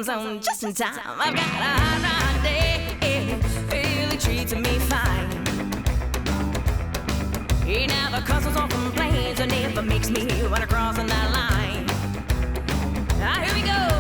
Comes 0.04 0.26
on 0.26 0.40
just 0.40 0.62
in 0.62 0.72
time. 0.72 0.98
I've 1.18 1.34
got 1.34 1.44
a 1.44 1.48
hot 2.06 2.42
day, 2.42 2.96
it 3.02 3.44
really 3.70 4.16
treats 4.16 4.54
me 4.54 4.78
fine. 4.88 5.28
He 7.66 7.86
never 7.86 8.22
causes 8.22 8.56
or 8.56 8.66
complains 8.68 9.40
or 9.40 9.46
never 9.46 9.82
makes 9.82 10.08
me 10.08 10.24
run 10.44 10.62
across 10.62 10.96
that 10.96 11.30
line. 11.32 11.84
Ah, 13.20 13.42
here 13.44 13.54
we 13.54 13.62
go. 13.62 13.99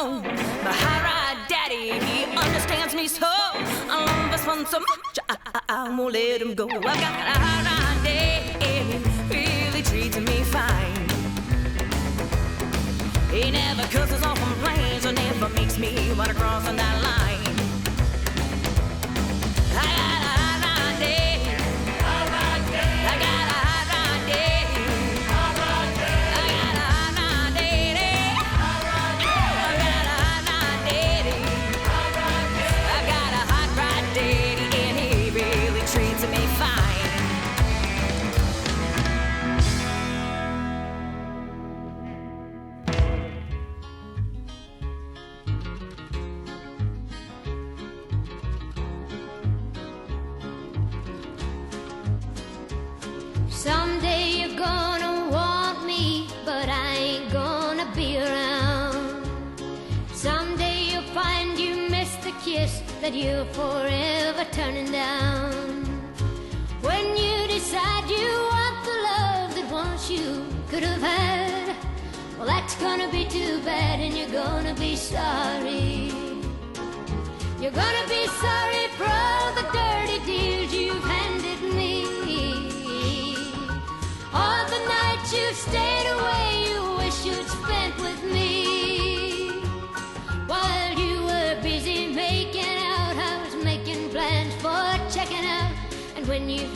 Oh, 0.00 0.12
home. 0.12 0.22
But 0.22 0.74
high 0.76 1.02
ride 1.02 1.48
daddy, 1.48 1.98
he 2.06 2.24
understands 2.24 2.94
me 2.94 3.08
so. 3.08 3.26
I 3.26 4.04
love 4.06 4.30
this 4.30 4.46
one 4.46 4.64
so 4.64 4.78
much, 4.78 5.18
I, 5.28 5.36
I, 5.46 5.60
I 5.68 5.96
won't 5.96 6.12
let 6.12 6.40
him 6.40 6.54
go. 6.54 6.68
I 6.68 6.80
got 6.80 7.02
a 7.02 7.36
high 7.44 7.62
ride 7.68 8.04
daddy, 8.04 9.02
really 9.28 9.82
treating 9.82 10.24
me 10.24 10.44
fine. 10.54 11.08
He 13.32 13.50
never 13.50 13.82
cusses 13.88 14.22
off 14.22 14.40
on 14.40 14.52
planes 14.62 15.04
or 15.04 15.12
never 15.12 15.48
makes 15.48 15.76
me 15.78 16.12
wanna 16.16 16.34
cross 16.34 16.68
on 16.68 16.76
that 16.76 17.02
line. 17.02 17.37
You're 63.18 63.44
forever 63.46 64.44
turning 64.52 64.92
down. 64.92 65.50
When 66.80 67.16
you 67.16 67.48
decide 67.48 68.08
you 68.08 68.28
want 68.52 68.76
the 68.88 68.96
love 69.10 69.54
that 69.56 69.68
once 69.72 70.08
you 70.08 70.46
could 70.70 70.84
have 70.84 71.02
had, 71.02 71.74
well, 72.36 72.46
that's 72.46 72.76
gonna 72.76 73.10
be 73.10 73.24
too 73.24 73.60
bad, 73.64 73.98
and 73.98 74.16
you're 74.16 74.30
gonna 74.44 74.74
be 74.74 74.94
sorry. 74.94 76.12
You're 77.60 77.78
gonna 77.84 78.06
be 78.08 78.24
sorry 78.44 78.86
for 78.96 79.08
all 79.22 79.52
the 79.58 79.66
dirty 79.72 80.18
deals 80.24 80.72
you've 80.72 81.02
handed 81.02 81.60
me. 81.74 82.06
All 84.32 84.64
the 84.74 84.82
nights 84.94 85.32
you've 85.36 85.56
stayed 85.56 86.06
away, 86.16 86.44
you 86.68 86.97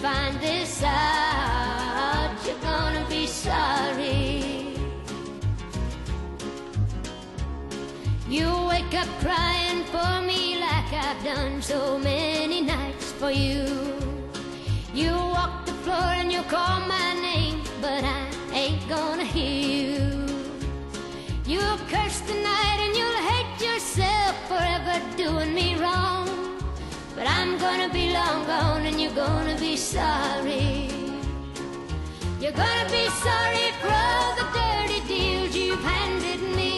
find 0.02 0.40
this 0.40 0.82
out, 0.82 2.34
you're 2.44 2.58
gonna 2.60 3.06
be 3.08 3.24
sorry. 3.24 4.74
You 8.28 8.48
wake 8.66 8.94
up 8.94 9.06
crying 9.20 9.84
for 9.94 10.20
me 10.26 10.58
like 10.58 10.92
I've 10.92 11.22
done 11.22 11.62
so 11.62 12.00
many 12.00 12.62
nights 12.62 13.12
for 13.12 13.30
you. 13.30 13.64
You 14.92 15.12
walk 15.12 15.66
the 15.66 15.74
floor 15.84 16.10
and 16.20 16.32
you 16.32 16.42
call 16.54 16.80
my 16.80 17.14
name, 17.22 17.62
but 17.80 18.02
I 18.02 18.26
ain't 18.52 18.88
gonna 18.88 19.24
hear 19.24 20.00
you. 20.00 20.11
I'm 27.42 27.58
gonna 27.58 27.92
be 27.92 28.12
long 28.12 28.46
gone 28.46 28.86
and 28.86 29.00
you're 29.00 29.18
gonna 29.26 29.58
be 29.58 29.76
sorry. 29.76 30.88
You're 32.40 32.58
gonna 32.64 32.88
be 32.88 33.06
sorry 33.26 33.66
for 33.80 33.90
all 33.90 34.30
the 34.40 34.46
dirty 34.58 35.00
deals 35.08 35.56
you've 35.56 35.82
handed 35.82 36.40
me. 36.54 36.70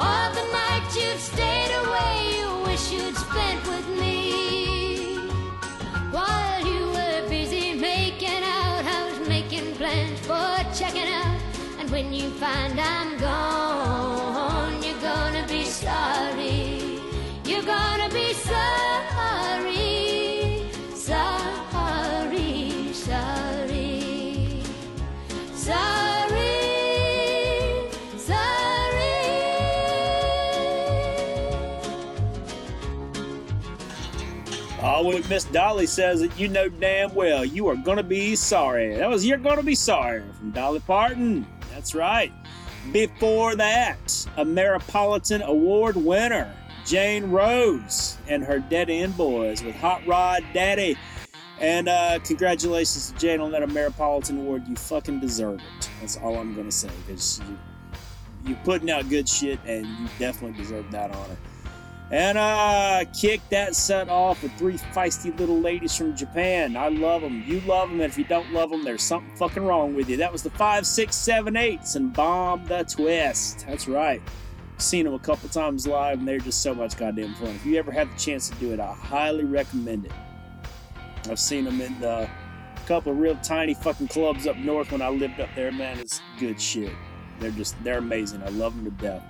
All 0.00 0.28
the 0.38 0.46
nights 0.58 0.96
you've 1.00 1.20
stayed 1.20 1.72
away, 1.84 2.14
you 2.36 2.48
wish 2.66 2.90
you'd 2.90 3.16
spent 3.16 3.64
with 3.68 3.88
me. 4.00 5.28
While 6.10 6.66
you 6.66 6.80
were 6.96 7.28
busy 7.28 7.74
making 7.74 8.42
out, 8.58 8.82
I 8.96 9.08
was 9.08 9.28
making 9.28 9.76
plans 9.76 10.18
for 10.26 10.56
checking 10.74 11.10
out. 11.22 11.40
And 11.78 11.88
when 11.90 12.12
you 12.12 12.28
find 12.30 12.80
I'm 12.80 13.18
gone, 13.18 13.25
Miss 35.28 35.44
Dolly 35.44 35.86
says 35.86 36.22
it, 36.22 36.38
you 36.38 36.46
know 36.46 36.68
damn 36.68 37.12
well 37.12 37.44
you 37.44 37.66
are 37.66 37.74
gonna 37.74 38.02
be 38.02 38.36
sorry. 38.36 38.94
That 38.94 39.08
was 39.08 39.26
You're 39.26 39.38
Gonna 39.38 39.62
Be 39.62 39.74
Sorry 39.74 40.22
from 40.38 40.52
Dolly 40.52 40.78
Parton. 40.80 41.44
That's 41.74 41.94
right. 41.96 42.32
Before 42.92 43.56
that, 43.56 43.98
a 44.36 44.44
Ameripolitan 44.44 45.42
Award 45.42 45.96
winner, 45.96 46.54
Jane 46.84 47.30
Rose, 47.30 48.16
and 48.28 48.44
her 48.44 48.60
Dead 48.60 48.88
End 48.88 49.16
Boys 49.16 49.64
with 49.64 49.74
Hot 49.76 50.06
Rod 50.06 50.44
Daddy. 50.54 50.96
And 51.58 51.88
uh, 51.88 52.20
congratulations 52.20 53.10
to 53.10 53.18
Jane 53.18 53.40
on 53.40 53.50
that 53.50 53.62
Ameripolitan 53.62 54.38
Award. 54.38 54.68
You 54.68 54.76
fucking 54.76 55.18
deserve 55.18 55.58
it. 55.58 55.90
That's 56.00 56.16
all 56.18 56.36
I'm 56.36 56.54
gonna 56.54 56.70
say 56.70 56.90
because 57.04 57.40
you 57.40 57.58
you're 58.46 58.58
putting 58.62 58.90
out 58.92 59.08
good 59.08 59.28
shit, 59.28 59.58
and 59.66 59.84
you 59.84 60.08
definitely 60.20 60.56
deserve 60.56 60.88
that 60.92 61.10
honor. 61.10 61.36
And 62.10 62.38
uh, 62.38 63.04
kick 63.12 63.40
that 63.50 63.74
set 63.74 64.08
off 64.08 64.42
with 64.42 64.56
three 64.56 64.74
feisty 64.74 65.36
little 65.38 65.58
ladies 65.58 65.96
from 65.96 66.14
Japan. 66.14 66.76
I 66.76 66.88
love 66.88 67.22
them. 67.22 67.42
You 67.44 67.60
love 67.62 67.88
them. 67.88 68.00
And 68.00 68.10
if 68.10 68.16
you 68.16 68.24
don't 68.24 68.52
love 68.52 68.70
them, 68.70 68.84
there's 68.84 69.02
something 69.02 69.34
fucking 69.36 69.64
wrong 69.64 69.94
with 69.94 70.08
you. 70.08 70.16
That 70.16 70.30
was 70.30 70.44
the 70.44 70.50
five, 70.50 70.86
six, 70.86 71.16
seven, 71.16 71.56
eights 71.56 71.96
and 71.96 72.12
Bomb 72.12 72.64
the 72.66 72.84
Twist. 72.84 73.66
That's 73.66 73.88
right. 73.88 74.22
Seen 74.78 75.04
them 75.04 75.14
a 75.14 75.18
couple 75.18 75.48
times 75.48 75.86
live, 75.86 76.18
and 76.18 76.28
they're 76.28 76.38
just 76.38 76.62
so 76.62 76.74
much 76.74 76.96
goddamn 76.96 77.34
fun. 77.34 77.48
If 77.48 77.66
you 77.66 77.76
ever 77.76 77.90
have 77.90 78.10
the 78.12 78.18
chance 78.18 78.50
to 78.50 78.54
do 78.56 78.72
it, 78.72 78.78
I 78.78 78.92
highly 78.92 79.44
recommend 79.44 80.04
it. 80.04 80.12
I've 81.28 81.40
seen 81.40 81.64
them 81.64 81.80
in 81.80 81.98
the, 81.98 82.28
a 82.28 82.86
couple 82.86 83.10
of 83.10 83.18
real 83.18 83.36
tiny 83.36 83.74
fucking 83.74 84.08
clubs 84.08 84.46
up 84.46 84.56
north 84.58 84.92
when 84.92 85.02
I 85.02 85.08
lived 85.08 85.40
up 85.40 85.48
there. 85.56 85.72
Man, 85.72 85.98
it's 85.98 86.20
good 86.38 86.60
shit. 86.60 86.92
They're 87.40 87.50
just 87.50 87.82
they're 87.82 87.98
amazing. 87.98 88.42
I 88.42 88.48
love 88.50 88.76
them 88.76 88.84
to 88.84 89.02
death. 89.02 89.24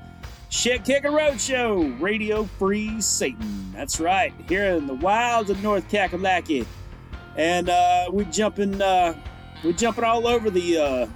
Shit 0.49 0.85
Kicker 0.85 1.11
Roadshow, 1.11 2.01
Radio 2.01 2.45
Free 2.45 3.01
Satan. 3.01 3.73
That's 3.73 3.99
right, 3.99 4.33
here 4.49 4.65
in 4.77 4.87
the 4.87 4.95
wilds 4.95 5.51
of 5.51 5.61
North 5.63 5.89
Kakalaki, 5.89 6.65
and 7.37 7.69
uh, 7.69 8.09
we 8.13 8.25
jumping 8.27 8.81
uh, 8.81 9.15
we 9.65 9.73
jumping 9.73 10.05
all 10.05 10.27
over 10.27 10.49
the 10.49 10.79
uh, 10.79 11.07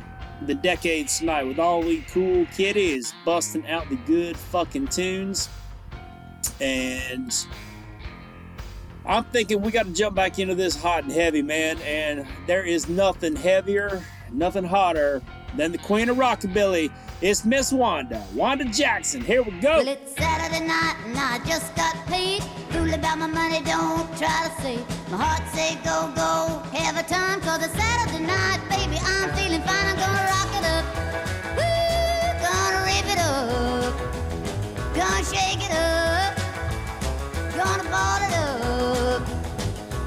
the 0.47 0.55
decades 0.55 1.19
tonight 1.19 1.45
with 1.45 1.59
all 1.59 1.83
the 1.83 2.03
cool 2.13 2.45
kiddies 2.57 3.15
busting 3.25 3.67
out 3.69 3.89
the 3.89 3.97
good 3.97 4.37
fucking 4.37 4.89
tunes, 4.89 5.49
and 6.61 7.33
I'm 9.07 9.25
thinking 9.25 9.63
we 9.63 9.71
got 9.71 9.87
to 9.87 9.93
jump 9.93 10.17
back 10.17 10.39
into 10.39 10.55
this 10.55 10.81
hot 10.81 11.05
and 11.05 11.13
heavy, 11.13 11.43
man. 11.43 11.79
And 11.83 12.27
there 12.47 12.65
is 12.65 12.89
nothing 12.89 13.37
heavier, 13.37 14.05
nothing 14.33 14.65
hotter 14.65 15.23
than 15.57 15.73
the 15.73 15.79
Queen 15.79 16.09
of 16.09 16.17
Rockabilly. 16.17 16.91
It's 17.23 17.45
Miss 17.45 17.71
Wanda, 17.71 18.25
Wanda 18.35 18.65
Jackson. 18.65 19.21
Here 19.21 19.43
we 19.43 19.51
go. 19.61 19.77
Well, 19.77 19.89
it's 19.89 20.17
Saturday 20.17 20.67
night 20.67 20.97
and 21.05 21.19
I 21.19 21.39
just 21.47 21.77
got 21.77 21.95
paid. 22.07 22.43
Fool 22.71 22.95
about 22.95 23.19
my 23.19 23.27
money, 23.27 23.61
don't 23.63 24.09
try 24.17 24.49
to 24.49 24.63
save. 24.63 24.89
My 25.11 25.19
heart 25.19 25.47
say 25.53 25.75
go, 25.85 26.11
go, 26.17 26.63
have 26.73 26.97
a 26.97 27.03
time. 27.03 27.43
Cause 27.43 27.63
it's 27.63 27.75
Saturday 27.77 28.25
night, 28.25 28.61
baby, 28.71 28.97
I'm 29.05 29.29
feeling 29.37 29.61
fine. 29.61 29.85
I'm 29.85 30.01
gonna 30.01 30.33
rock 30.33 30.49
it 30.57 30.65
up. 30.65 30.85
Woo, 31.61 31.69
gonna 32.41 32.89
rip 32.89 33.05
it 33.13 33.21
up. 33.21 33.93
Gonna 34.97 35.25
shake 35.29 35.61
it 35.61 35.77
up. 35.77 36.33
Gonna 37.53 37.85
ball 37.93 38.21
it 38.25 38.33
up. 38.33 39.29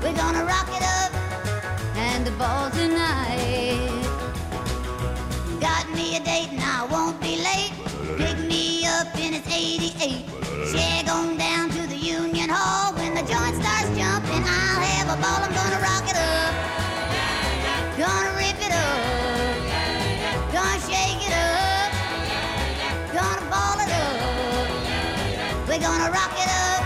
We're 0.01 0.17
gonna 0.17 0.45
rock 0.45 0.67
it 0.73 0.81
up. 0.81 1.13
And 1.95 2.25
the 2.25 2.31
ball 2.31 2.71
tonight. 2.71 3.91
Got 5.61 5.87
me 5.91 6.17
a 6.17 6.19
date 6.19 6.49
and 6.49 6.63
88. 9.63 10.25
Shag 10.71 11.07
on 11.07 11.37
down 11.37 11.69
to 11.69 11.87
the 11.87 11.95
Union 11.95 12.49
Hall. 12.49 12.93
When 12.95 13.15
the 13.15 13.21
joint 13.21 13.55
starts 13.55 13.87
jumping, 13.95 14.43
I'll 14.43 14.83
have 14.91 15.07
a 15.07 15.17
ball. 15.23 15.39
I'm 15.39 15.53
gonna 15.55 15.79
rock 15.79 16.03
it 16.03 16.17
up. 16.19 16.53
Gonna 17.97 18.31
rip 18.35 18.59
it 18.59 18.73
up. 18.75 19.55
Gonna 20.51 20.79
shake 20.83 21.23
it 21.23 21.31
up. 21.31 21.91
Gonna 23.15 23.49
ball 23.49 23.79
it 23.79 23.91
up. 24.03 25.67
We're 25.69 25.79
gonna 25.79 26.11
rock 26.11 26.35
it 26.43 26.49
up. 26.67 26.83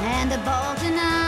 And 0.00 0.32
the 0.32 0.38
ball 0.38 0.74
tonight. 0.76 1.19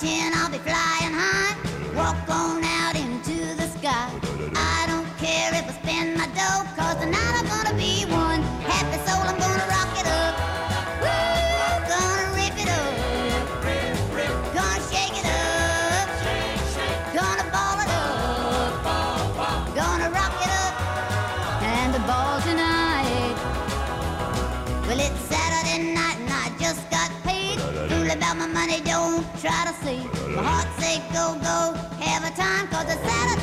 ten, 0.00 0.32
I'll 0.34 0.50
be 0.50 0.56
flying. 0.58 0.99
try 29.40 29.64
to 29.64 29.72
see. 29.84 30.04
My 30.36 30.42
heart 30.42 30.68
say 30.78 30.98
go, 31.14 31.34
go, 31.40 31.72
have 32.04 32.24
a 32.24 32.36
time, 32.36 32.68
cause 32.68 32.92
it's 32.92 33.00
Saturday. 33.00 33.39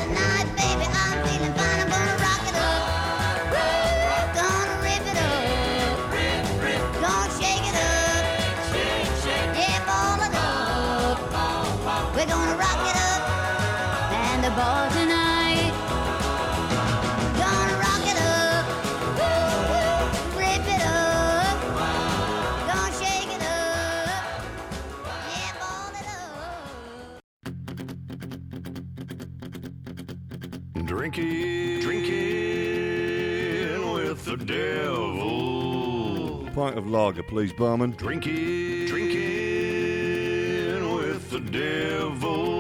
lager, 36.88 37.24
please, 37.24 37.54
barman. 37.54 37.92
Drinking, 37.92 38.88
drinking 38.88 39.16
with 40.96 41.30
the 41.30 41.40
devil. 41.40 42.58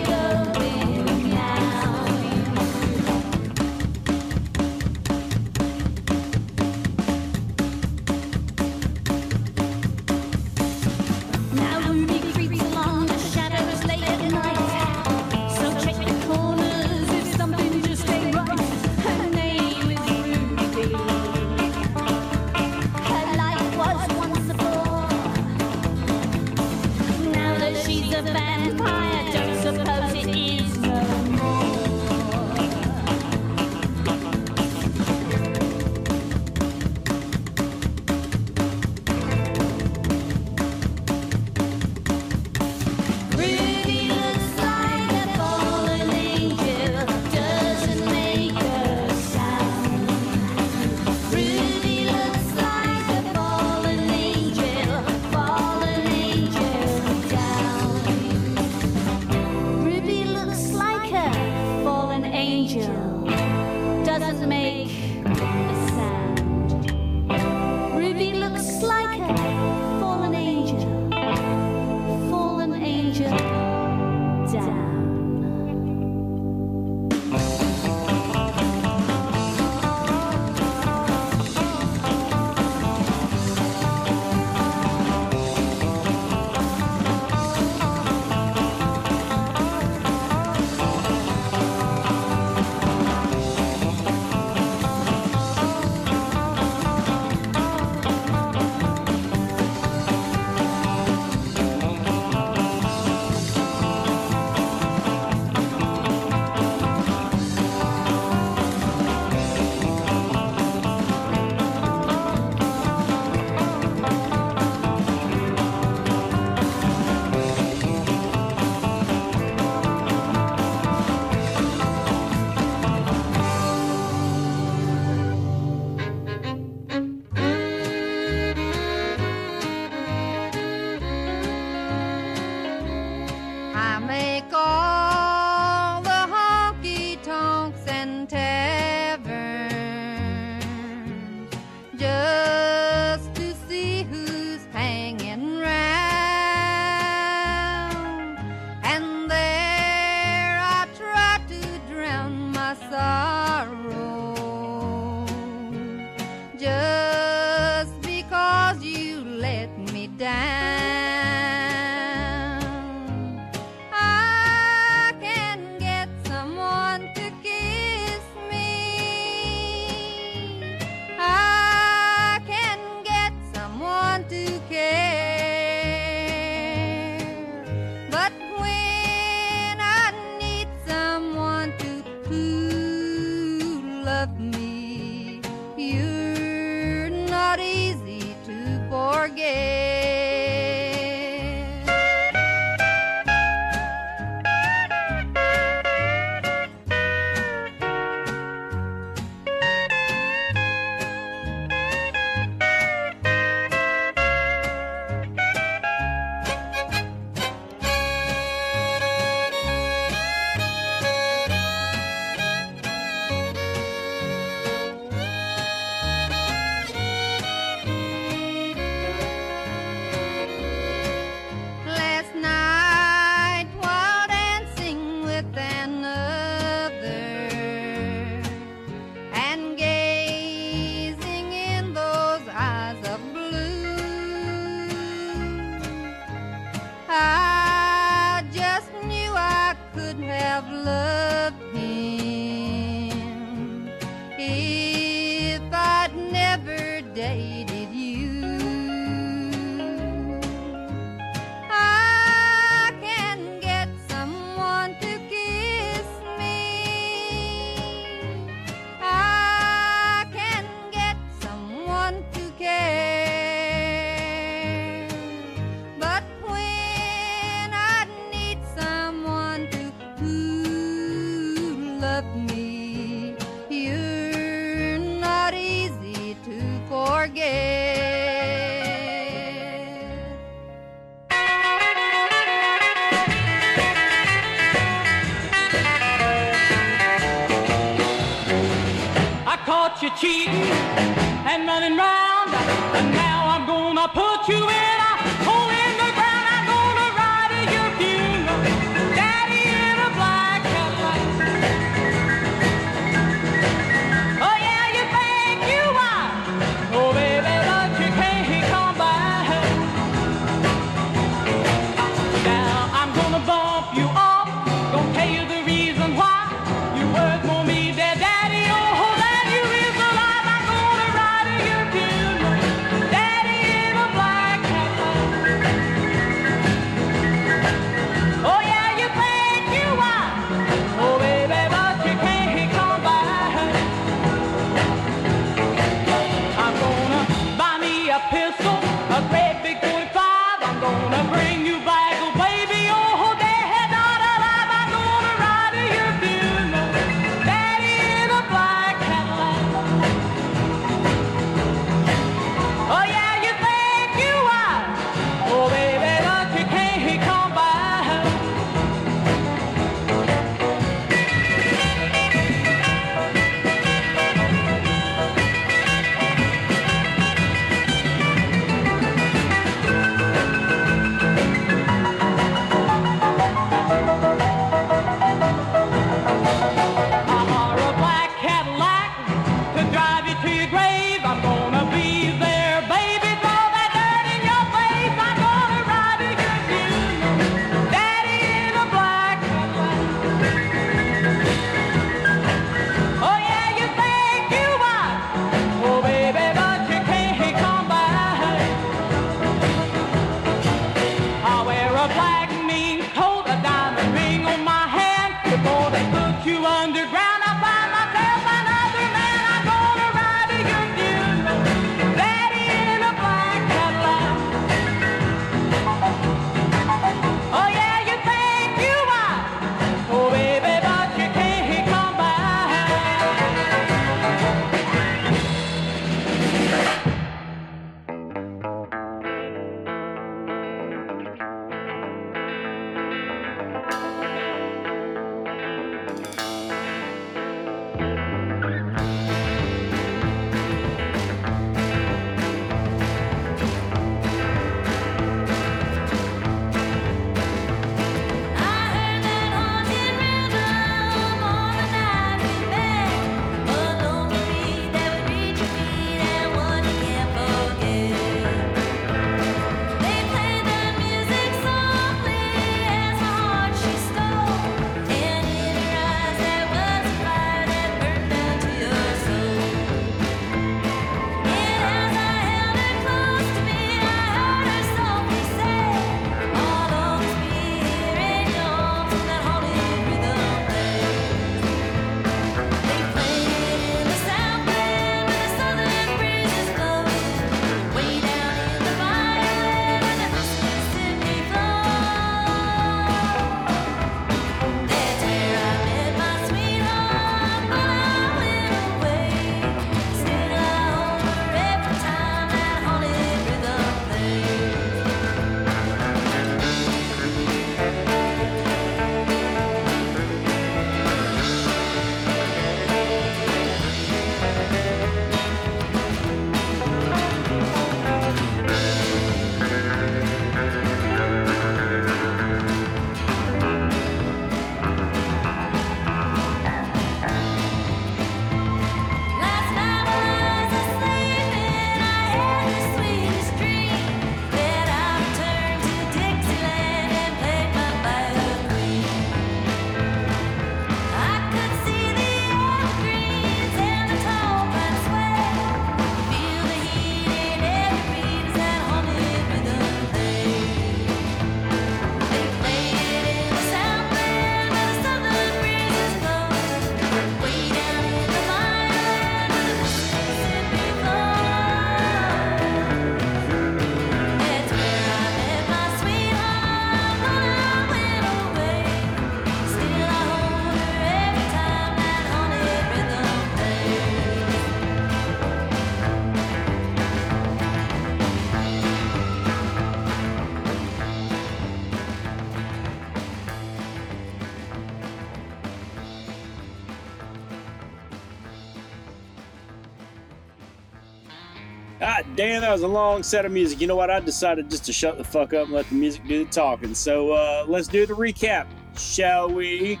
Damn, 592.36 592.62
that 592.62 592.72
was 592.72 592.82
a 592.82 592.88
long 592.88 593.22
set 593.22 593.44
of 593.44 593.52
music. 593.52 593.80
You 593.80 593.86
know 593.86 593.94
what? 593.94 594.10
I 594.10 594.18
decided 594.18 594.68
just 594.68 594.84
to 594.86 594.92
shut 594.92 595.18
the 595.18 595.24
fuck 595.24 595.54
up 595.54 595.66
and 595.66 595.72
let 595.72 595.88
the 595.88 595.94
music 595.94 596.26
do 596.26 596.44
the 596.44 596.50
talking. 596.50 596.92
So 596.92 597.30
uh, 597.30 597.64
let's 597.68 597.86
do 597.86 598.06
the 598.06 598.14
recap, 598.14 598.66
shall 598.96 599.48
we? 599.48 600.00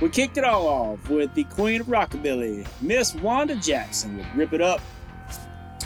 We 0.00 0.08
kicked 0.08 0.38
it 0.38 0.44
all 0.44 0.66
off 0.66 1.08
with 1.08 1.32
the 1.34 1.44
Queen 1.44 1.80
of 1.80 1.86
Rockabilly, 1.86 2.66
Miss 2.80 3.14
Wanda 3.14 3.54
Jackson, 3.54 4.16
with 4.16 4.26
Rip 4.34 4.52
It 4.54 4.60
Up. 4.60 4.80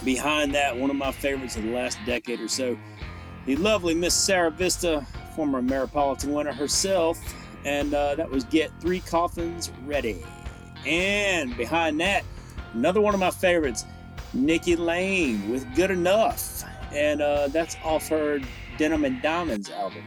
Behind 0.02 0.54
that, 0.54 0.76
one 0.76 0.88
of 0.88 0.96
my 0.96 1.12
favorites 1.12 1.56
of 1.56 1.64
the 1.64 1.70
last 1.70 1.98
decade 2.06 2.40
or 2.40 2.48
so, 2.48 2.78
the 3.44 3.56
lovely 3.56 3.94
Miss 3.94 4.14
Sarah 4.14 4.50
Vista, 4.50 5.06
former 5.36 5.60
Ameripolitan 5.60 6.32
winner 6.32 6.52
herself, 6.52 7.18
and 7.64 7.92
uh, 7.92 8.14
that 8.14 8.30
was 8.30 8.44
Get 8.44 8.70
Three 8.80 9.00
Coffins 9.00 9.70
Ready. 9.84 10.24
And 10.86 11.56
behind 11.56 12.00
that, 12.00 12.24
another 12.72 13.00
one 13.00 13.14
of 13.14 13.20
my 13.20 13.30
favorites, 13.30 13.84
Nikki 14.34 14.76
Lane 14.76 15.50
with 15.50 15.74
Good 15.74 15.90
Enough. 15.90 16.64
And 16.92 17.22
uh, 17.22 17.48
that's 17.48 17.76
off 17.84 18.08
her 18.08 18.40
Denim 18.78 19.04
and 19.04 19.22
Diamonds 19.22 19.70
album. 19.70 20.04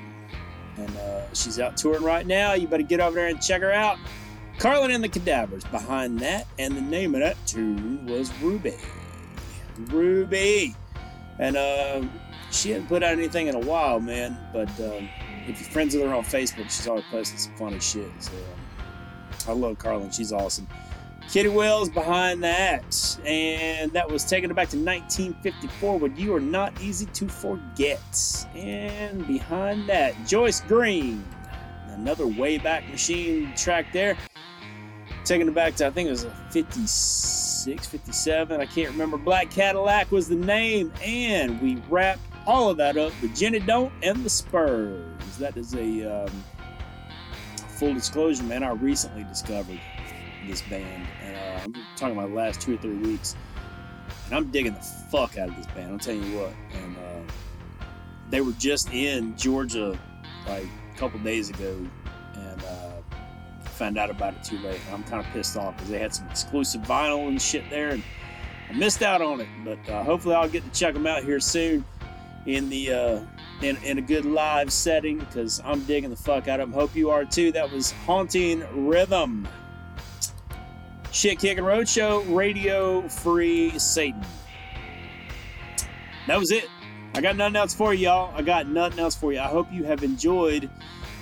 And 0.78 0.96
uh, 0.98 1.34
she's 1.34 1.60
out 1.60 1.78
touring 1.78 2.04
right 2.04 2.26
now. 2.26 2.54
You 2.54 2.68
better 2.68 2.84
get 2.84 3.00
over 3.00 3.16
there 3.16 3.28
and 3.28 3.42
check 3.42 3.62
her 3.62 3.72
out. 3.72 3.98
Carlin 4.60 4.92
and 4.92 5.04
the 5.04 5.10
Cadavers 5.10 5.64
behind 5.66 6.20
that. 6.20 6.48
And 6.60 6.76
the 6.76 6.82
name 6.82 7.16
of 7.16 7.22
that 7.22 7.38
tune 7.46 8.06
was 8.06 8.32
Ruby. 8.42 8.76
Ruby. 9.78 10.76
And 11.40 11.58
uh, 11.58 12.04
she 12.52 12.72
hadn't 12.72 12.88
put 12.88 13.04
out 13.04 13.14
anything 13.14 13.48
in 13.48 13.56
a 13.56 13.60
while, 13.60 14.00
man. 14.00 14.38
But 14.54 14.70
um, 14.80 15.10
if 15.48 15.60
you're 15.60 15.70
friends 15.70 15.94
with 15.94 16.04
her 16.04 16.14
on 16.14 16.24
Facebook, 16.24 16.66
she's 16.66 16.88
always 16.88 17.06
posting 17.12 17.38
some 17.38 17.56
funny 17.56 17.80
shit. 17.80 18.10
So 18.20 18.32
um, 18.34 19.50
I 19.50 19.52
love 19.52 19.78
Carlin. 19.78 20.12
She's 20.12 20.32
awesome. 20.32 20.68
Kitty 21.30 21.50
Wells 21.50 21.90
behind 21.90 22.44
that. 22.44 23.20
And 23.26 23.92
that 23.92 24.10
was 24.10 24.24
taking 24.24 24.50
it 24.50 24.54
back 24.54 24.70
to 24.70 24.78
1954 24.78 26.00
when 26.00 26.16
You 26.16 26.36
Are 26.36 26.40
Not 26.40 26.80
Easy 26.82 27.06
to 27.08 27.28
Forget. 27.28 28.46
And 28.56 29.26
behind 29.28 29.90
that, 29.90 30.16
Joyce 30.26 30.62
Green. 30.62 31.24
Another 31.90 32.28
way 32.28 32.58
back 32.58 32.88
Machine 32.90 33.54
track 33.56 33.92
there. 33.94 34.18
Taking 35.24 35.48
it 35.48 35.56
back 35.56 35.76
to, 35.76 35.88
I 35.88 35.90
think 35.90 36.08
it 36.08 36.12
was 36.12 36.26
a 36.26 36.32
56, 36.52 37.88
57. 37.88 38.62
I 38.62 38.66
can't 38.66 38.92
remember. 38.92 39.18
Black 39.18 39.50
Cadillac 39.50 40.12
was 40.12 40.28
the 40.28 40.36
name. 40.36 40.94
And 41.04 41.60
we 41.62 41.82
wrapped 41.90 42.22
all 42.46 42.70
of 42.70 42.78
that 42.78 42.98
up 42.98 43.12
with 43.22 43.36
Jenny 43.36 43.60
Don't 43.60 43.92
and 44.04 44.24
the 44.24 44.30
Spurs. 44.30 45.38
That 45.40 45.58
is 45.58 45.74
a 45.74 46.26
um, 46.26 46.44
full 47.78 47.94
disclosure, 47.94 48.44
man. 48.44 48.64
I 48.64 48.72
recently 48.72 49.24
discovered 49.24 49.80
this 50.48 50.62
band, 50.64 51.08
and 51.24 51.36
uh, 51.36 51.64
I'm 51.64 51.74
talking 51.96 52.18
about 52.18 52.30
the 52.30 52.36
last 52.36 52.62
two 52.62 52.76
or 52.76 52.78
three 52.78 52.98
weeks, 52.98 53.36
and 54.26 54.36
I'm 54.36 54.52
digging 54.52 54.74
the 54.74 54.82
fuck 55.12 55.38
out 55.38 55.50
of 55.50 55.56
this 55.56 55.68
band. 55.68 55.92
I'm 55.92 56.00
telling 56.00 56.24
you 56.24 56.40
what, 56.40 56.54
and 56.74 56.98
uh, 56.98 57.34
they 58.30 58.42
were 58.42 58.54
just 58.54 58.92
in 58.92 59.36
Georgia 59.38 59.98
like 60.48 60.68
a 60.94 60.98
couple 60.98 61.20
days 61.20 61.50
ago, 61.50 61.86
and 62.36 62.64
uh, 62.64 62.92
found 63.64 63.98
out 63.98 64.10
about 64.10 64.34
it 64.36 64.44
too 64.44 64.58
late. 64.60 64.80
And 64.88 64.96
I'm 64.96 65.04
kind 65.04 65.26
of 65.26 65.32
pissed 65.34 65.58
off 65.58 65.76
because 65.76 65.90
they 65.90 66.00
had 66.00 66.14
some 66.14 66.28
exclusive 66.30 66.82
vinyl 66.82 67.28
and 67.28 67.42
shit 67.42 67.70
there, 67.70 67.90
and 67.90 68.04
I 68.70 68.74
missed 68.74 69.02
out 69.02 69.22
on 69.22 69.42
it. 69.42 69.48
But 69.64 69.90
uh, 69.90 70.04
hopefully, 70.04 70.36
I'll 70.36 70.50
get 70.50 70.64
to 70.64 70.80
check 70.80 70.94
them 70.94 71.08
out 71.08 71.24
here 71.24 71.40
soon 71.40 71.86
in 72.46 72.70
the 72.70 72.92
uh, 72.92 73.22
in, 73.62 73.78
in 73.84 73.98
a 73.98 74.02
good 74.02 74.26
live 74.26 74.72
setting 74.72 75.20
because 75.20 75.62
I'm 75.64 75.84
digging 75.86 76.10
the 76.10 76.16
fuck 76.16 76.48
out 76.48 76.60
of 76.60 76.70
them. 76.70 76.80
Hope 76.80 76.96
you 76.96 77.10
are 77.10 77.26
too. 77.26 77.52
That 77.52 77.72
was 77.72 77.92
Haunting 77.92 78.64
Rhythm. 78.88 79.48
Shit 81.16 81.40
Kicking 81.40 81.64
Roadshow, 81.64 82.36
Radio 82.36 83.08
Free 83.08 83.80
Satan. 83.80 84.22
That 86.28 86.38
was 86.38 86.52
it. 86.52 86.68
I 87.14 87.22
got 87.22 87.38
nothing 87.38 87.56
else 87.56 87.74
for 87.74 87.94
you, 87.94 88.08
y'all. 88.08 88.36
I 88.36 88.42
got 88.42 88.68
nothing 88.68 89.00
else 89.00 89.16
for 89.16 89.32
you. 89.32 89.40
I 89.40 89.48
hope 89.48 89.72
you 89.72 89.86
have 89.86 90.04
enjoyed 90.04 90.70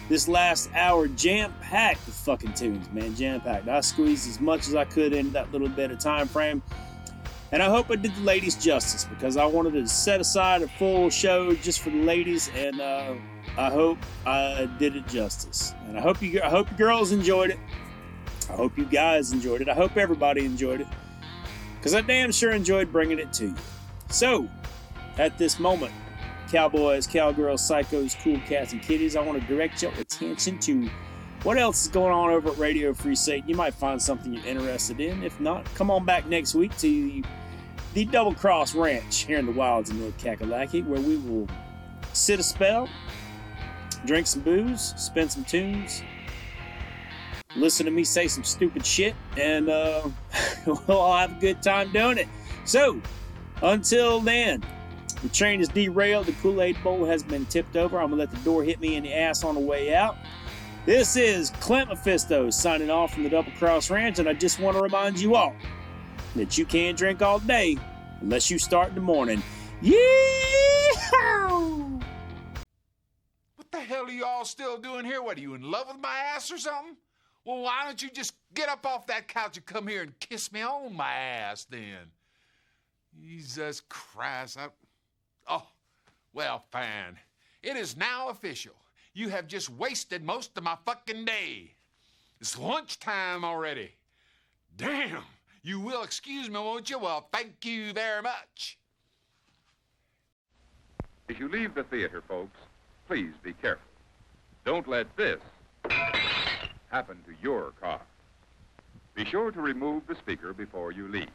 this 0.09 0.27
last 0.27 0.71
hour 0.73 1.07
jam 1.07 1.53
packed 1.61 2.03
with 2.07 2.15
fucking 2.15 2.55
tunes, 2.55 2.89
man. 2.91 3.13
Jam 3.13 3.39
packed. 3.41 3.67
I 3.67 3.81
squeezed 3.81 4.27
as 4.27 4.41
much 4.41 4.67
as 4.67 4.73
I 4.73 4.83
could 4.83 5.13
into 5.13 5.31
that 5.33 5.51
little 5.51 5.69
bit 5.69 5.91
of 5.91 5.99
time 5.99 6.27
frame. 6.27 6.63
And 7.51 7.61
I 7.61 7.69
hope 7.69 7.91
I 7.91 7.95
did 7.95 8.15
the 8.15 8.21
ladies 8.21 8.55
justice 8.55 9.05
because 9.05 9.37
I 9.37 9.45
wanted 9.45 9.73
to 9.73 9.87
set 9.87 10.19
aside 10.19 10.63
a 10.63 10.67
full 10.69 11.11
show 11.11 11.53
just 11.53 11.81
for 11.81 11.91
the 11.91 12.01
ladies, 12.01 12.49
and 12.55 12.81
uh, 12.81 13.13
I 13.59 13.69
hope 13.69 13.99
I 14.25 14.67
did 14.79 14.95
it 14.95 15.07
justice. 15.07 15.75
And 15.87 15.99
I 15.99 16.01
hope 16.01 16.19
you, 16.19 16.41
I 16.41 16.49
hope 16.49 16.71
you 16.71 16.77
girls 16.77 17.11
enjoyed 17.11 17.51
it. 17.51 17.59
I 18.53 18.55
hope 18.55 18.77
you 18.77 18.85
guys 18.85 19.31
enjoyed 19.31 19.61
it. 19.61 19.69
I 19.69 19.73
hope 19.73 19.97
everybody 19.97 20.45
enjoyed 20.45 20.81
it 20.81 20.87
because 21.77 21.95
I 21.95 22.01
damn 22.01 22.31
sure 22.31 22.51
enjoyed 22.51 22.91
bringing 22.91 23.17
it 23.17 23.33
to 23.33 23.47
you. 23.47 23.55
So, 24.09 24.47
at 25.17 25.39
this 25.39 25.59
moment, 25.59 25.91
cowboys, 26.51 27.07
cowgirls, 27.07 27.67
psychos, 27.67 28.15
cool 28.23 28.39
cats, 28.45 28.71
and 28.71 28.81
kitties, 28.81 29.15
I 29.15 29.21
want 29.21 29.41
to 29.41 29.47
direct 29.47 29.81
your 29.81 29.91
attention 29.93 30.59
to 30.59 30.87
what 31.41 31.57
else 31.57 31.81
is 31.81 31.87
going 31.87 32.13
on 32.13 32.29
over 32.29 32.49
at 32.49 32.57
Radio 32.59 32.93
Free 32.93 33.15
Satan. 33.15 33.49
You 33.49 33.55
might 33.55 33.73
find 33.73 33.99
something 33.99 34.31
you're 34.31 34.45
interested 34.45 34.99
in. 34.99 35.23
If 35.23 35.39
not, 35.39 35.65
come 35.73 35.89
on 35.89 36.05
back 36.05 36.27
next 36.27 36.53
week 36.53 36.77
to 36.77 37.23
the 37.95 38.05
Double 38.05 38.35
Cross 38.35 38.75
Ranch 38.75 39.23
here 39.23 39.39
in 39.39 39.47
the 39.47 39.51
wilds 39.51 39.89
of 39.89 39.95
North 39.95 40.17
Kakalaki, 40.19 40.85
where 40.85 41.01
we 41.01 41.17
will 41.17 41.47
sit 42.13 42.39
a 42.39 42.43
spell, 42.43 42.87
drink 44.05 44.27
some 44.27 44.43
booze, 44.43 44.93
spin 44.95 45.27
some 45.27 45.43
tunes, 45.43 46.03
listen 47.55 47.85
to 47.85 47.91
me 47.91 48.03
say 48.03 48.27
some 48.27 48.43
stupid 48.43 48.85
shit, 48.85 49.15
and 49.37 49.69
uh, 49.69 50.09
we'll 50.65 50.81
all 50.89 51.17
have 51.17 51.37
a 51.37 51.39
good 51.39 51.61
time 51.61 51.91
doing 51.91 52.17
it. 52.17 52.27
So, 52.65 53.01
until 53.61 54.19
then, 54.19 54.63
the 55.21 55.29
train 55.29 55.61
is 55.61 55.69
derailed. 55.69 56.25
The 56.25 56.33
Kool 56.33 56.61
Aid 56.61 56.77
bowl 56.83 57.05
has 57.05 57.23
been 57.23 57.45
tipped 57.45 57.75
over. 57.75 57.99
I'm 57.99 58.09
to 58.09 58.15
let 58.15 58.31
the 58.31 58.37
door 58.37 58.63
hit 58.63 58.79
me 58.79 58.95
in 58.95 59.03
the 59.03 59.13
ass 59.13 59.43
on 59.43 59.55
the 59.55 59.61
way 59.61 59.93
out. 59.93 60.17
This 60.85 61.15
is 61.15 61.49
Clint 61.61 61.89
Mephisto 61.89 62.49
signing 62.49 62.89
off 62.89 63.13
from 63.13 63.23
the 63.23 63.29
Double 63.29 63.53
Cross 63.53 63.89
Ranch, 63.89 64.19
and 64.19 64.27
I 64.27 64.33
just 64.33 64.59
want 64.59 64.75
to 64.75 64.83
remind 64.83 65.17
you 65.17 65.35
all 65.35 65.55
that 66.35 66.57
you 66.57 66.65
can't 66.65 66.97
drink 66.97 67.21
all 67.21 67.39
day 67.39 67.77
unless 68.19 68.51
you 68.51 68.59
start 68.59 68.89
in 68.89 68.95
the 68.95 69.01
morning. 69.01 69.41
Yeehaw! 69.81 70.01
What 73.55 73.71
the 73.71 73.79
hell 73.79 74.07
are 74.07 74.11
you 74.11 74.25
all 74.25 74.43
still 74.43 74.77
doing 74.77 75.05
here? 75.05 75.21
What, 75.21 75.37
are 75.37 75.41
you 75.41 75.53
in 75.53 75.61
love 75.61 75.87
with 75.87 76.01
my 76.01 76.17
ass 76.35 76.51
or 76.51 76.57
something? 76.57 76.97
Well, 77.45 77.61
why 77.61 77.83
don't 77.85 78.01
you 78.01 78.09
just 78.09 78.33
get 78.53 78.69
up 78.69 78.85
off 78.85 79.07
that 79.07 79.27
couch 79.27 79.57
and 79.57 79.65
come 79.65 79.87
here 79.87 80.01
and 80.01 80.17
kiss 80.19 80.51
me 80.51 80.61
on 80.61 80.95
my 80.95 81.11
ass 81.11 81.65
then? 81.65 82.11
Jesus 83.19 83.81
Christ. 83.89 84.57
I... 84.57 84.67
Oh, 85.47 85.67
well, 86.33 86.63
fine. 86.71 87.19
It 87.61 87.75
is 87.75 87.97
now 87.97 88.29
official. 88.29 88.73
You 89.13 89.29
have 89.29 89.47
just 89.47 89.69
wasted 89.69 90.23
most 90.23 90.57
of 90.57 90.63
my 90.63 90.77
fucking 90.85 91.25
day. 91.25 91.71
It's 92.39 92.57
lunchtime 92.57 93.43
already. 93.43 93.91
Damn. 94.77 95.23
You 95.61 95.79
will 95.79 96.03
excuse 96.03 96.49
me, 96.49 96.55
won't 96.55 96.89
you? 96.89 96.99
Well, 96.99 97.27
thank 97.31 97.63
you 97.63 97.93
very 97.93 98.21
much. 98.21 98.77
If 101.29 101.39
you 101.39 101.47
leave 101.47 101.73
the 101.73 101.83
theater, 101.83 102.21
folks, 102.27 102.57
please 103.07 103.31
be 103.43 103.53
careful. 103.53 103.85
Don't 104.65 104.87
let 104.87 105.15
this 105.15 105.39
Happen 106.93 107.17
to 107.25 107.33
your 107.41 107.71
car. 107.81 108.01
Be 109.15 109.25
sure 109.25 109.49
to 109.49 109.59
remove 109.59 110.05
the 110.05 110.13
speaker 110.13 110.53
before 110.53 110.91
you 110.91 111.07
leave. 111.07 111.31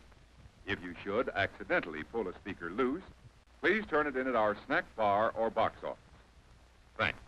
If 0.69 0.79
you 0.85 0.95
should 1.03 1.31
accidentally 1.35 2.05
pull 2.05 2.29
a 2.29 2.35
speaker 2.35 2.71
loose, 2.71 3.03
please 3.61 3.83
turn 3.91 4.07
it 4.07 4.17
in 4.17 4.29
at 4.29 4.37
our 4.37 4.57
snack 4.67 4.85
bar 4.95 5.33
or 5.37 5.51
box 5.51 5.83
office. 5.83 5.99
Thanks. 6.97 7.19